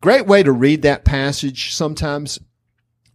Great 0.00 0.26
way 0.26 0.42
to 0.42 0.52
read 0.52 0.82
that 0.82 1.04
passage 1.04 1.74
sometimes 1.74 2.38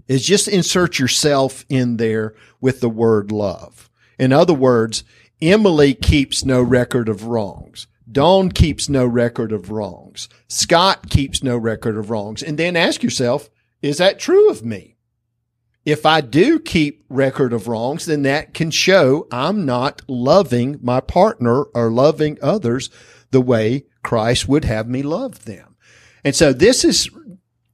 is 0.08 0.26
just 0.26 0.48
insert 0.48 1.00
yourself 1.00 1.66
in 1.70 1.98
there 1.98 2.34
with 2.60 2.82
the 2.82 2.90
word 2.90 3.32
love. 3.32 3.90
In 4.20 4.34
other 4.34 4.54
words, 4.54 5.04
Emily 5.42 5.94
keeps 5.94 6.44
no 6.44 6.62
record 6.62 7.08
of 7.08 7.26
wrongs. 7.26 7.88
Dawn 8.12 8.52
keeps 8.52 8.90
no 8.90 9.06
record 9.06 9.52
of 9.52 9.72
wrongs. 9.72 10.28
Scott 10.48 11.10
keeps 11.10 11.42
no 11.42 11.56
record 11.56 11.98
of 11.98 12.10
wrongs. 12.10 12.44
And 12.44 12.58
then 12.58 12.76
ask 12.76 13.04
yourself, 13.04 13.50
is 13.82 13.98
that 13.98 14.20
true 14.20 14.50
of 14.50 14.66
me? 14.66 14.98
If 15.86 16.06
I 16.06 16.22
do 16.22 16.60
keep 16.60 17.04
record 17.10 17.54
of 17.54 17.68
wrongs, 17.68 18.06
then 18.06 18.22
that 18.24 18.54
can 18.54 18.70
show 18.70 19.28
I'm 19.32 19.66
not 19.66 20.04
loving 20.08 20.78
my 20.82 21.00
partner 21.00 21.64
or 21.64 21.90
loving 21.90 22.38
others 22.42 22.90
the 23.32 23.42
way 23.42 23.86
Christ 24.04 24.48
would 24.48 24.66
have 24.66 24.88
me 24.88 25.02
love 25.02 25.46
them. 25.46 25.71
And 26.24 26.36
so 26.36 26.54
this 26.54 26.86
is, 26.86 27.10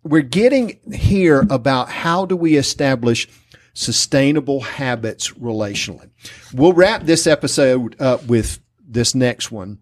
we're 0.04 0.22
getting 0.22 0.80
here 0.92 1.46
about 1.50 1.90
how 1.90 2.26
do 2.26 2.36
we 2.36 2.56
establish 2.56 3.28
sustainable 3.74 4.62
habits 4.62 5.32
relationally. 5.34 6.10
We'll 6.54 6.74
wrap 6.74 7.04
this 7.04 7.28
episode 7.28 8.00
up 8.02 8.26
with 8.26 8.60
this 8.80 9.14
next 9.14 9.52
one. 9.52 9.80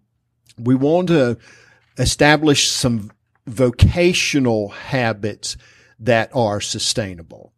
We 0.58 0.74
want 0.74 1.08
to 1.08 1.38
establish 1.98 2.68
some 2.68 3.10
vocational 3.46 4.68
habits 4.68 5.56
that 6.00 6.30
are 6.34 6.60
sustainable. 6.60 7.52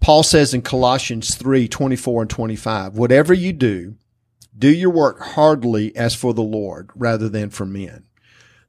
Paul 0.00 0.24
says 0.24 0.52
in 0.52 0.62
Colossians 0.62 1.36
3, 1.36 1.68
24 1.68 2.22
and 2.22 2.30
25, 2.30 2.96
whatever 2.98 3.32
you 3.32 3.52
do, 3.52 3.94
do 4.58 4.68
your 4.68 4.90
work 4.90 5.20
heartily 5.20 5.94
as 5.96 6.14
for 6.14 6.34
the 6.34 6.42
Lord 6.42 6.90
rather 6.94 7.28
than 7.28 7.50
for 7.50 7.64
men, 7.64 8.04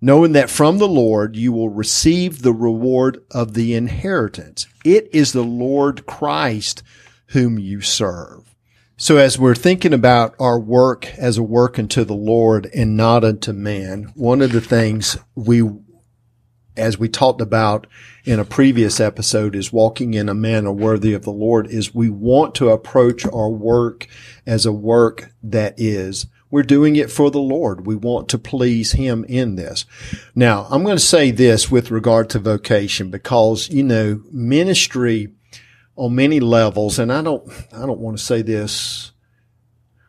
knowing 0.04 0.34
that 0.34 0.50
from 0.50 0.80
the 0.80 0.88
Lord 0.88 1.38
you 1.38 1.54
will 1.54 1.70
receive 1.70 2.42
the 2.42 2.52
reward 2.52 3.24
of 3.32 3.54
the 3.54 3.74
inheritance. 3.74 4.68
It 4.84 5.08
is 5.13 5.32
the 5.32 5.46
Lord 5.46 6.06
Christ 6.06 6.84
whom 7.28 7.58
you 7.58 7.80
serve. 7.80 8.54
So 8.98 9.16
as 9.16 9.39
we're 9.39 9.56
thinking 9.56 9.94
about 9.94 10.36
our 10.42 10.60
work 10.60 11.08
as 11.18 11.38
a 11.38 11.44
work 11.44 11.80
unto 11.80 12.04
the 12.04 12.16
Lord 12.16 12.70
and 12.76 12.98
not 12.98 13.24
unto 13.24 13.54
man, 13.54 14.12
one 14.13 14.42
of 14.42 14.52
the 14.52 14.60
things 14.60 15.18
we 15.36 15.63
as 16.76 17.00
we 17.00 17.08
talked 17.08 17.39
about 17.39 17.88
in 18.26 18.42
a 18.42 18.46
previous 18.46 19.00
episode 19.00 19.56
is 19.56 19.72
walking 19.72 20.16
in 20.16 20.28
a 20.28 20.34
manner 20.34 20.74
worthy 20.74 21.13
of 21.13 21.24
the 21.24 21.32
Lord 21.32 21.68
is 21.68 21.96
we 21.96 22.10
want 22.10 22.56
to 22.56 22.72
approach 22.72 23.26
our 23.28 23.50
work 23.50 24.08
as 24.46 24.66
a 24.66 24.74
work 24.74 25.32
that 25.44 25.76
is 25.78 26.26
we're 26.54 26.62
doing 26.62 26.96
it 26.96 27.10
for 27.10 27.32
the 27.32 27.42
Lord. 27.42 27.88
We 27.88 27.96
want 27.96 28.30
to 28.30 28.38
please 28.38 28.92
Him 28.92 29.26
in 29.28 29.56
this. 29.56 29.88
Now, 30.36 30.68
I'm 30.70 30.84
going 30.84 30.98
to 30.98 31.04
say 31.04 31.32
this 31.32 31.72
with 31.72 31.89
regard 31.89 32.30
to 32.30 32.38
vocation 32.38 33.10
because, 33.10 33.70
you 33.70 33.82
know, 33.82 34.22
ministry 34.32 35.34
on 35.96 36.13
many 36.13 36.39
levels, 36.39 37.00
and 37.00 37.12
I 37.12 37.24
don't, 37.24 37.52
I 37.74 37.88
don't 37.88 38.00
want 38.00 38.20
to 38.20 38.24
say 38.24 38.44
this. 38.44 39.13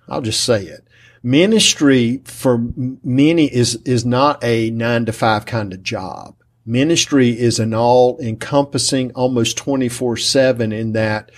I'll 0.07 0.21
just 0.21 0.45
say 0.45 0.65
it. 0.65 0.87
Ministry 1.23 2.21
for 2.27 2.59
many 2.77 3.47
is, 3.47 3.77
is 3.87 4.05
not 4.05 4.45
a 4.45 4.69
nine 4.69 5.07
to 5.07 5.15
five 5.15 5.47
kind 5.47 5.73
of 5.73 5.83
job 5.83 6.37
Ministry 6.67 7.39
is 7.39 7.59
an 7.59 7.75
all 7.75 8.19
encompassing, 8.21 9.13
almost 9.13 9.59
24 9.59 10.17
seven 10.17 10.73
in 10.73 10.93
that 10.93 11.31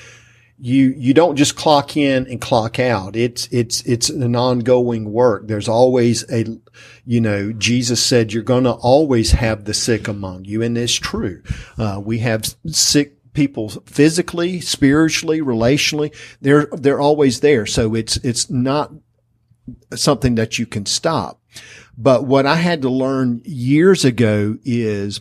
you, 0.58 0.94
you 0.96 1.12
don't 1.12 1.36
just 1.36 1.56
clock 1.56 1.96
in 1.96 2.26
and 2.26 2.40
clock 2.40 2.78
out. 2.78 3.14
It's, 3.14 3.46
it's, 3.52 3.82
it's 3.82 4.08
an 4.08 4.34
ongoing 4.34 5.12
work. 5.12 5.46
There's 5.46 5.68
always 5.68 6.24
a, 6.30 6.46
you 7.04 7.20
know, 7.20 7.52
Jesus 7.52 8.02
said 8.02 8.32
you're 8.32 8.42
going 8.42 8.64
to 8.64 8.72
always 8.72 9.32
have 9.32 9.64
the 9.64 9.74
sick 9.74 10.08
among 10.08 10.46
you. 10.46 10.62
And 10.62 10.78
it's 10.78 10.94
true. 10.94 11.42
Uh, 11.76 12.00
we 12.02 12.20
have 12.20 12.54
sick 12.66 13.32
people 13.34 13.68
physically, 13.84 14.60
spiritually, 14.60 15.40
relationally. 15.40 16.14
They're, 16.40 16.68
they're 16.72 17.00
always 17.00 17.40
there. 17.40 17.66
So 17.66 17.94
it's, 17.94 18.16
it's 18.18 18.48
not 18.48 18.92
something 19.94 20.36
that 20.36 20.58
you 20.58 20.64
can 20.64 20.86
stop. 20.86 21.40
But 21.98 22.24
what 22.24 22.46
I 22.46 22.56
had 22.56 22.82
to 22.82 22.90
learn 22.90 23.42
years 23.44 24.04
ago 24.04 24.56
is, 24.64 25.20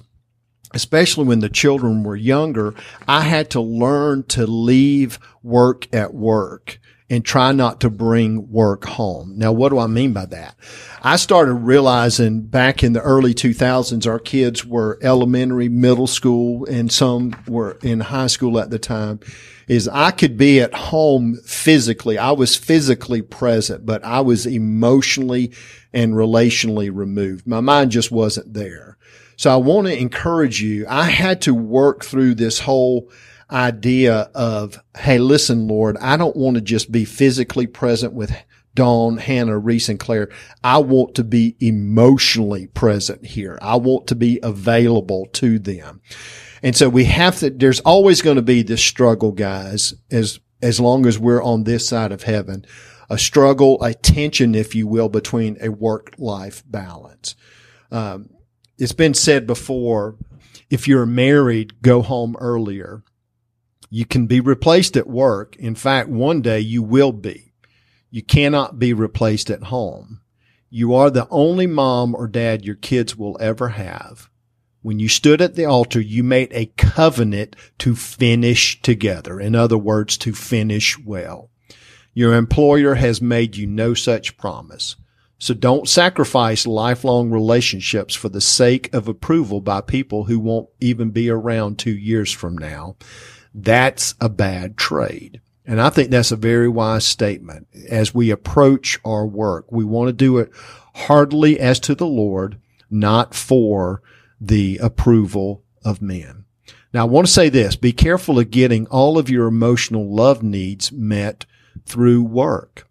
especially 0.76 1.26
when 1.26 1.40
the 1.40 1.50
children 1.50 2.04
were 2.04 2.16
younger, 2.16 2.76
I 3.08 3.22
had 3.22 3.50
to 3.52 3.62
learn 3.62 4.24
to 4.24 4.46
leave 4.46 5.18
work 5.42 5.94
at 5.96 6.14
work 6.14 6.80
and 7.10 7.24
try 7.24 7.52
not 7.52 7.82
to 7.82 7.90
bring 7.90 8.52
work 8.52 8.86
home. 8.86 9.34
Now, 9.38 9.52
what 9.52 9.70
do 9.70 9.80
I 9.80 9.88
mean 9.88 10.12
by 10.12 10.26
that? 10.26 10.56
I 11.04 11.18
started 11.18 11.54
realizing 11.54 12.42
back 12.42 12.84
in 12.84 12.94
the 12.94 13.02
early 13.02 13.34
2000s, 13.34 14.08
our 14.08 14.20
kids 14.20 14.66
were 14.66 15.00
elementary, 15.02 15.70
middle 15.70 16.08
school, 16.08 16.66
and 16.66 16.92
some 16.92 17.36
were 17.48 17.78
in 17.84 18.00
high 18.00 18.28
school 18.28 18.60
at 18.60 18.72
the 18.72 18.80
time 18.80 19.20
is 19.68 19.88
I 19.88 20.12
could 20.12 20.38
be 20.38 20.62
at 20.62 20.74
home 20.74 21.38
physically. 21.44 22.18
I 22.18 22.32
was 22.32 22.56
physically 22.56 23.22
present, 23.22 23.86
but 23.86 24.04
I 24.04 24.22
was 24.22 24.46
emotionally 24.46 25.52
and 25.94 26.14
relationally 26.14 26.92
removed. 26.94 27.48
My 27.48 27.62
mind 27.62 27.92
just 27.92 28.12
wasn't 28.12 28.54
there. 28.54 28.98
So 29.38 29.52
I 29.52 29.58
want 29.58 29.88
to 29.88 29.98
encourage 29.98 30.62
you. 30.62 30.86
I 30.88 31.04
had 31.06 31.41
to 31.43 31.54
work 31.54 32.04
through 32.04 32.36
this 32.36 32.60
whole 32.60 33.10
idea 33.52 34.30
of, 34.34 34.80
Hey, 34.98 35.19
listen, 35.19 35.67
Lord, 35.67 35.98
I 35.98 36.17
don't 36.17 36.36
want 36.36 36.56
to 36.56 36.62
just 36.62 36.91
be 36.91 37.06
physically 37.06 37.67
present 37.67 38.13
with 38.13 38.36
Dawn, 38.76 39.17
Hannah, 39.17 39.58
Reese, 39.58 39.89
and 39.89 40.00
Claire. 40.00 40.30
I 40.63 40.80
want 40.80 41.15
to 41.15 41.24
be 41.24 41.56
emotionally 41.60 42.67
present 42.67 43.26
here. 43.26 43.58
I 43.62 43.78
want 43.78 44.08
to 44.08 44.15
be 44.15 44.39
available 44.43 45.28
to 45.34 45.58
them. 45.60 46.02
And 46.62 46.76
so 46.76 46.89
we 46.89 47.06
have 47.06 47.39
to, 47.39 47.50
there's 47.50 47.80
always 47.82 48.21
going 48.21 48.36
to 48.36 48.41
be 48.41 48.63
this 48.63 48.84
struggle, 48.84 49.32
guys, 49.32 49.93
as, 50.12 50.39
as 50.62 50.80
long 50.80 51.06
as 51.06 51.17
we're 51.17 51.43
on 51.43 51.63
this 51.63 51.88
side 51.88 52.12
of 52.12 52.24
heaven, 52.24 52.65
a 53.10 53.17
struggle, 53.17 53.82
a 53.82 53.93
tension, 53.93 54.56
if 54.56 54.76
you 54.76 54.88
will, 54.88 55.10
between 55.10 55.58
a 55.62 55.69
work 55.69 56.13
life 56.17 56.63
balance. 56.65 57.36
Um, 57.91 58.30
it's 58.78 58.94
been 58.94 59.14
said 59.14 59.48
before, 59.48 60.18
if 60.70 60.88
you're 60.88 61.06
married, 61.06 61.82
go 61.82 62.02
home 62.02 62.36
earlier. 62.40 63.04
You 63.90 64.06
can 64.06 64.26
be 64.26 64.40
replaced 64.40 64.98
at 64.98 65.08
work. 65.08 65.56
In 65.58 65.76
fact, 65.76 66.10
one 66.10 66.42
day 66.42 66.60
you 66.60 66.84
will 66.84 67.12
be. 67.12 67.54
You 68.10 68.24
cannot 68.24 68.80
be 68.80 68.94
replaced 68.94 69.50
at 69.50 69.64
home. 69.64 70.22
You 70.70 70.94
are 70.94 71.10
the 71.10 71.28
only 71.30 71.68
mom 71.68 72.16
or 72.16 72.28
dad 72.28 72.66
your 72.66 72.76
kids 72.76 73.16
will 73.16 73.38
ever 73.40 73.70
have. 73.70 74.30
When 74.82 75.00
you 75.00 75.08
stood 75.08 75.42
at 75.42 75.56
the 75.56 75.66
altar, 75.66 76.00
you 76.00 76.24
made 76.24 76.52
a 76.52 76.68
covenant 76.78 77.56
to 77.80 77.96
finish 77.96 78.82
together. 78.82 79.40
In 79.40 79.56
other 79.56 79.78
words, 79.78 80.18
to 80.20 80.34
finish 80.34 81.00
well. 81.00 81.50
Your 82.14 82.36
employer 82.36 82.96
has 82.96 83.22
made 83.22 83.56
you 83.56 83.68
no 83.68 83.94
such 83.94 84.38
promise. 84.38 84.96
So 85.38 85.54
don't 85.54 85.89
sacrifice 85.89 86.65
lifelong 86.65 87.30
relationships 87.30 88.15
for 88.15 88.30
the 88.30 88.41
sake 88.41 88.93
of 88.93 89.08
approval 89.08 89.62
by 89.62 89.82
people 89.82 90.26
who 90.26 90.39
won't 90.39 90.69
even 90.80 91.12
be 91.12 91.30
around 91.30 91.78
two 91.78 91.95
years 91.95 92.32
from 92.32 92.58
now. 92.58 92.95
That's 93.54 94.15
a 94.21 94.30
bad 94.30 94.78
trade. 94.78 95.41
And 95.65 95.82
I 95.82 95.89
think 95.89 96.10
that's 96.10 96.32
a 96.32 96.38
very 96.38 96.69
wise 96.69 97.06
statement. 97.06 97.67
As 97.89 98.13
we 98.13 98.30
approach 98.30 99.00
our 99.04 99.26
work, 99.26 99.71
we 99.71 99.84
want 99.84 100.08
to 100.10 100.13
do 100.13 100.38
it 100.38 100.52
heartily 100.93 101.60
as 101.60 101.80
to 101.82 101.95
the 101.95 102.08
Lord, 102.08 102.60
not 102.89 103.34
for 103.34 104.02
the 104.39 104.78
approval 104.78 105.63
of 105.84 106.02
men. 106.02 106.45
Now, 106.93 107.02
I 107.02 107.10
want 107.10 107.28
to 107.28 107.34
say 107.34 107.50
this. 107.50 107.76
Be 107.76 107.91
careful 107.91 108.39
of 108.39 108.52
getting 108.52 108.88
all 108.88 109.17
of 109.17 109.30
your 109.30 109.48
emotional 109.48 110.13
love 110.13 110.43
needs 110.43 110.91
met 110.91 111.45
through 111.86 112.24
work. 112.24 112.85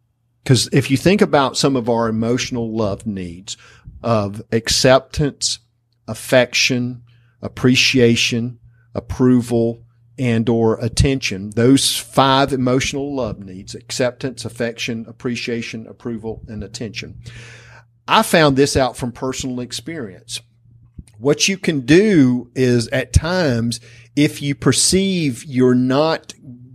Because 0.44 0.68
if 0.72 0.90
you 0.90 0.98
think 0.98 1.22
about 1.22 1.56
some 1.56 1.74
of 1.74 1.88
our 1.88 2.06
emotional 2.06 2.76
love 2.76 3.06
needs 3.06 3.56
of 4.02 4.42
acceptance, 4.52 5.58
affection, 6.06 7.02
appreciation, 7.40 8.58
approval, 8.94 9.82
and 10.18 10.46
or 10.48 10.78
attention, 10.80 11.50
those 11.50 11.96
five 11.98 12.52
emotional 12.52 13.16
love 13.16 13.38
needs, 13.40 13.74
acceptance, 13.74 14.44
affection, 14.44 15.06
appreciation, 15.08 15.86
approval, 15.86 16.42
and 16.46 16.62
attention. 16.62 17.20
I 18.06 18.22
found 18.22 18.56
this 18.56 18.76
out 18.76 18.98
from 18.98 19.12
personal 19.12 19.60
experience. 19.60 20.42
What 21.18 21.48
you 21.48 21.56
can 21.56 21.80
do 21.80 22.50
is 22.54 22.86
at 22.88 23.14
times, 23.14 23.80
if 24.14 24.42
you 24.42 24.54
perceive 24.54 25.42
you're 25.44 25.74
not 25.74 26.34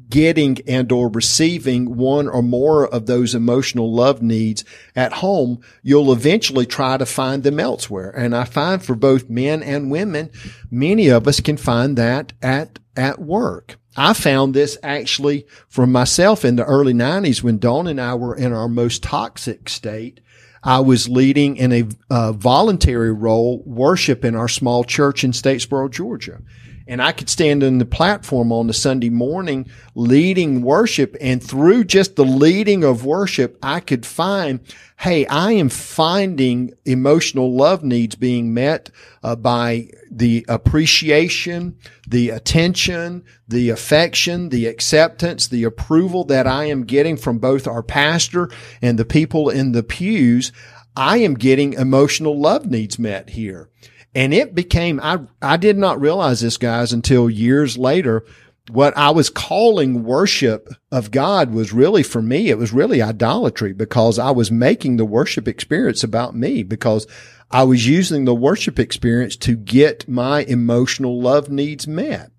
getting 0.10 0.58
and 0.67 0.91
or 0.91 1.10
receiving 1.10 1.95
one 1.95 2.28
or 2.28 2.41
more 2.41 2.88
of 2.88 3.06
those 3.06 3.36
emotional 3.36 3.93
love 3.93 4.22
needs 4.22 4.65
at 4.95 5.13
home, 5.13 5.62
you'll 5.84 6.12
eventually 6.12 6.65
try 6.65 6.98
to 6.98 7.06
find 7.06 7.43
them 7.43 7.60
elsewhere. 7.60 8.10
And 8.10 8.36
I 8.36 8.43
find 8.43 8.84
for 8.84 8.95
both 8.95 9.30
men 9.30 9.62
and 9.62 9.91
women, 9.91 10.32
many 10.72 11.10
of 11.10 11.28
us 11.28 11.39
can 11.39 11.58
find 11.58 11.98
that 11.98 12.34
at, 12.41 12.80
at 12.95 13.19
work. 13.19 13.78
I 13.95 14.13
found 14.13 14.54
this 14.54 14.78
actually 14.82 15.45
from 15.67 15.91
myself 15.91 16.45
in 16.45 16.56
the 16.56 16.65
early 16.65 16.93
nineties 16.93 17.43
when 17.43 17.60
Dawn 17.60 17.88
and 17.88 18.00
I 18.00 18.15
were 18.15 18.36
in 18.36 18.54
our 18.54 18.69
most 18.69 19.04
toxic 19.04 19.67
state. 19.67 20.22
I 20.63 20.80
was 20.80 21.08
leading 21.08 21.56
in 21.58 21.72
a 21.72 21.88
uh, 22.10 22.32
voluntary 22.34 23.13
role 23.13 23.63
worship 23.65 24.26
in 24.26 24.36
our 24.36 24.48
small 24.48 24.84
church 24.84 25.24
in 25.24 25.32
Statesboro, 25.32 25.89
Georgia. 25.89 26.41
And 26.89 27.04
I 27.04 27.12
could 27.12 27.30
stand 27.30 27.63
on 27.63 27.78
the 27.78 27.86
platform 27.86 28.52
on 28.52 28.65
the 28.65 28.73
Sunday 28.73 29.12
morning 29.12 29.69
leading 29.93 30.63
worship. 30.63 31.15
And 31.21 31.41
through 31.41 31.84
just 31.84 32.15
the 32.15 32.25
leading 32.25 32.84
of 32.84 33.06
worship, 33.06 33.60
I 33.62 33.80
could 33.80 34.08
find, 34.08 34.60
Hey, 34.97 35.28
I 35.28 35.52
am 35.52 35.69
finding 35.69 36.73
emotional 36.86 37.56
love 37.56 37.84
needs 37.84 38.15
being 38.15 38.56
met 38.56 38.89
uh, 39.21 39.36
by 39.36 39.91
the 40.10 40.43
appreciation, 40.49 41.78
the 42.08 42.32
attention, 42.32 43.23
the 43.47 43.69
affection, 43.69 44.49
the 44.49 44.65
acceptance, 44.65 45.47
the 45.47 45.65
approval 45.65 46.23
that 46.25 46.47
I 46.47 46.65
am 46.65 46.86
getting 46.86 47.17
from 47.17 47.38
both 47.38 47.67
our 47.67 47.84
pastor 47.84 48.49
and 48.82 48.97
the 48.97 49.06
people 49.06 49.52
in 49.52 49.73
the 49.73 49.84
pews. 49.84 50.52
I 50.95 51.17
am 51.17 51.36
getting 51.36 51.73
emotional 51.73 52.41
love 52.41 52.65
needs 52.65 52.97
met 52.97 53.30
here. 53.30 53.69
And 54.15 54.34
it 54.34 54.56
became, 54.56 55.00
I, 55.02 55.19
I 55.41 55.58
did 55.58 55.78
not 55.78 56.02
realize 56.02 56.41
this 56.41 56.58
guys 56.58 56.93
until 56.93 57.30
years 57.30 57.78
later. 57.78 58.26
What 58.72 58.95
I 58.95 59.10
was 59.10 59.32
calling 59.32 60.04
worship 60.04 60.69
of 60.91 61.10
God 61.10 61.52
was 61.52 61.74
really 61.74 62.04
for 62.04 62.22
me, 62.22 62.50
it 62.50 62.58
was 62.58 62.72
really 62.72 63.02
idolatry 63.02 63.74
because 63.74 64.19
I 64.19 64.30
was 64.30 64.52
making 64.52 64.98
the 64.98 65.06
worship 65.06 65.48
experience 65.48 66.04
about 66.04 66.36
me 66.36 66.62
because 66.62 67.08
I 67.50 67.63
was 67.63 67.88
using 67.88 68.26
the 68.26 68.36
worship 68.36 68.78
experience 68.78 69.36
to 69.38 69.56
get 69.56 70.08
my 70.08 70.41
emotional 70.43 71.19
love 71.19 71.50
needs 71.50 71.88
met. 71.88 72.32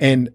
And 0.00 0.30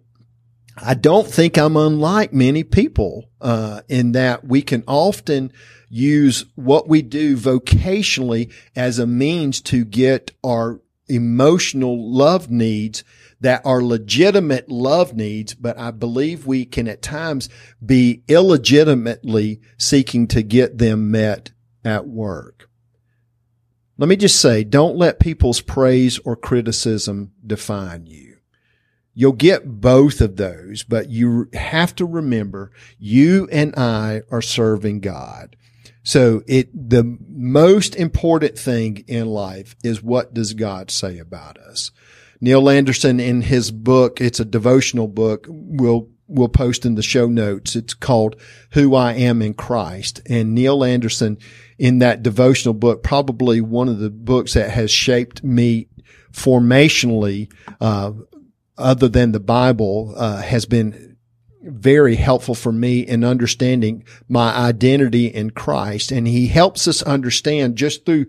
I 0.78 0.94
don't 0.96 1.28
think 1.28 1.58
I'm 1.58 1.78
unlike 1.78 2.34
many 2.34 2.64
people, 2.64 3.30
uh, 3.42 3.82
in 3.88 4.14
that 4.14 4.46
we 4.46 4.62
can 4.62 4.84
often 4.88 5.52
use 5.90 6.46
what 6.56 6.88
we 6.90 7.02
do 7.02 7.38
vocationally 7.38 8.52
as 8.76 8.98
a 8.98 9.06
means 9.06 9.62
to 9.62 9.86
get 9.86 10.32
our 10.44 10.82
emotional 11.08 12.12
love 12.12 12.50
needs 12.50 13.04
that 13.42 13.62
are 13.66 13.84
legitimate 13.84 14.70
love 14.70 15.14
needs, 15.14 15.54
but 15.54 15.78
I 15.78 15.92
believe 15.92 16.48
we 16.48 16.66
can 16.66 16.88
at 16.88 17.02
times 17.02 17.50
be 17.86 18.24
illegitimately 18.28 19.60
seeking 19.78 20.28
to 20.30 20.42
get 20.42 20.78
them 20.78 21.12
met 21.12 21.52
at 21.84 22.08
work. 22.08 22.70
Let 23.98 24.10
me 24.10 24.16
just 24.16 24.40
say, 24.40 24.64
don't 24.64 24.96
let 24.96 25.20
people's 25.20 25.62
praise 25.62 26.18
or 26.20 26.36
criticism 26.36 27.34
define 27.46 28.08
you. 28.08 28.33
You'll 29.14 29.34
get 29.34 29.82
both 29.82 30.22
of 30.22 30.38
those, 30.38 30.84
but 30.84 31.10
you 31.10 31.50
have 31.54 31.96
to 31.96 32.06
remember 32.06 32.72
you 32.98 33.48
and 33.52 33.76
I 33.76 34.24
are 34.32 34.42
serving 34.42 35.02
God. 35.02 35.56
So 36.04 36.44
it, 36.48 36.90
the 36.90 37.18
most 37.30 37.96
important 37.96 38.58
thing 38.58 39.06
in 39.08 39.28
life 39.28 39.76
is 39.84 40.04
what 40.04 40.34
does 40.34 40.54
God 40.54 40.92
say 40.92 41.18
about 41.20 41.58
us? 41.58 41.92
Neil 42.42 42.70
Anderson 42.70 43.20
in 43.20 43.42
his 43.42 43.72
book, 43.72 44.20
it's 44.20 44.40
a 44.40 44.46
devotional 44.46 45.08
book, 45.08 45.46
will 45.48 46.10
we'll 46.28 46.50
post 46.50 46.86
in 46.86 46.96
the 46.96 47.04
show 47.04 47.28
notes. 47.28 47.76
It's 47.76 47.94
called 47.94 48.36
Who 48.72 48.96
I 48.96 49.14
Am 49.14 49.42
in 49.42 49.54
Christ. 49.54 50.22
And 50.28 50.56
Neil 50.56 50.84
Anderson 50.84 51.38
in 51.78 52.00
that 52.00 52.24
devotional 52.24 52.74
book, 52.74 53.04
probably 53.04 53.62
one 53.62 53.88
of 53.88 54.00
the 54.00 54.10
books 54.10 54.54
that 54.54 54.72
has 54.72 54.92
shaped 54.92 55.44
me 55.44 55.88
formationally, 56.32 57.52
uh, 57.80 58.12
other 58.78 59.08
than 59.08 59.32
the 59.32 59.40
Bible, 59.40 60.14
uh, 60.16 60.42
has 60.42 60.66
been 60.66 61.18
very 61.62 62.16
helpful 62.16 62.56
for 62.56 62.72
me 62.72 63.00
in 63.00 63.24
understanding 63.24 64.04
my 64.28 64.54
identity 64.54 65.28
in 65.28 65.50
Christ. 65.52 66.12
And 66.12 66.28
he 66.28 66.48
helps 66.48 66.88
us 66.88 67.02
understand 67.04 67.78
just 67.78 68.06
through 68.06 68.26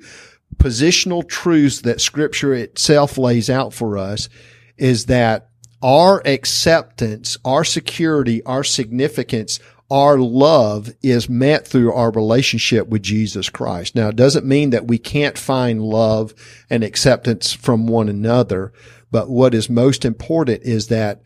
positional 0.57 1.27
truths 1.29 1.81
that 1.83 2.01
scripture 2.01 2.55
itself 2.55 3.19
lays 3.19 3.51
out 3.51 3.75
for 3.75 3.99
us 3.99 4.29
is 4.77 5.07
that 5.07 5.49
our 5.83 6.23
acceptance, 6.25 7.37
our 7.45 7.65
security, 7.65 8.43
our 8.45 8.65
significance, 8.65 9.59
our 9.91 10.17
love 10.17 10.91
is 11.03 11.29
met 11.29 11.69
through 11.69 11.93
our 11.93 12.11
relationship 12.11 12.89
with 12.89 13.03
Jesus 13.03 13.51
Christ. 13.51 13.95
Now, 13.95 14.09
it 14.09 14.17
doesn't 14.17 14.47
mean 14.47 14.71
that 14.71 14.87
we 14.87 14.99
can't 14.99 15.37
find 15.37 15.83
love 15.83 16.35
and 16.71 16.83
acceptance 16.83 17.53
from 17.53 17.87
one 17.87 18.09
another, 18.09 18.73
but 19.15 19.31
what 19.31 19.55
is 19.55 19.71
most 19.71 20.05
important 20.05 20.65
is 20.65 20.89
that 20.89 21.23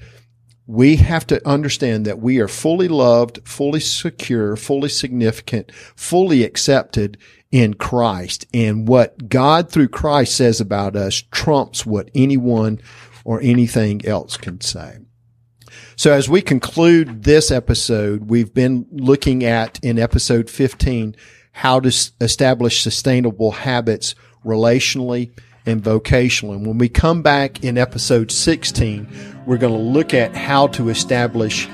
we 0.66 0.96
have 0.96 1.26
to 1.26 1.48
understand 1.48 2.04
that 2.04 2.18
we 2.18 2.38
are 2.38 2.46
fully 2.46 2.86
loved, 2.86 3.40
fully 3.48 3.80
secure, 3.80 4.56
fully 4.56 4.90
significant, 4.90 5.72
fully 5.96 6.44
accepted 6.44 7.16
in 7.50 7.72
Christ. 7.72 8.44
And 8.52 8.86
what 8.86 9.30
God 9.30 9.70
through 9.72 9.88
Christ 9.88 10.36
says 10.36 10.60
about 10.60 10.96
us 10.96 11.22
trumps 11.30 11.86
what 11.86 12.10
anyone 12.14 12.78
or 13.24 13.40
anything 13.40 14.04
else 14.04 14.36
can 14.36 14.60
say. 14.60 14.98
So 15.96 16.12
as 16.12 16.28
we 16.28 16.42
conclude 16.42 17.22
this 17.22 17.50
episode, 17.50 18.28
we've 18.28 18.52
been 18.52 18.86
looking 18.90 19.44
at 19.44 19.82
in 19.82 19.98
episode 19.98 20.50
15 20.50 21.16
how 21.52 21.80
to 21.80 22.12
establish 22.20 22.82
sustainable 22.82 23.52
habits 23.52 24.14
relationally 24.44 25.32
and 25.66 25.82
vocational. 25.82 26.54
And 26.54 26.66
when 26.66 26.78
we 26.78 26.88
come 26.88 27.22
back 27.22 27.64
in 27.64 27.78
episode 27.78 28.30
16, 28.30 29.06
we're 29.46 29.58
going 29.58 29.72
to 29.72 29.78
look 29.78 30.14
at 30.14 30.34
how 30.34 30.68
to 30.68 30.88
establish 30.88 31.68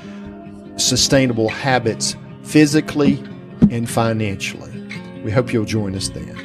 sustainable 0.77 1.49
habits 1.49 2.15
physically 2.43 3.23
and 3.71 3.89
financially. 3.89 4.71
We 5.23 5.31
hope 5.31 5.51
you'll 5.51 5.65
join 5.65 5.95
us 5.95 6.09
then. 6.09 6.44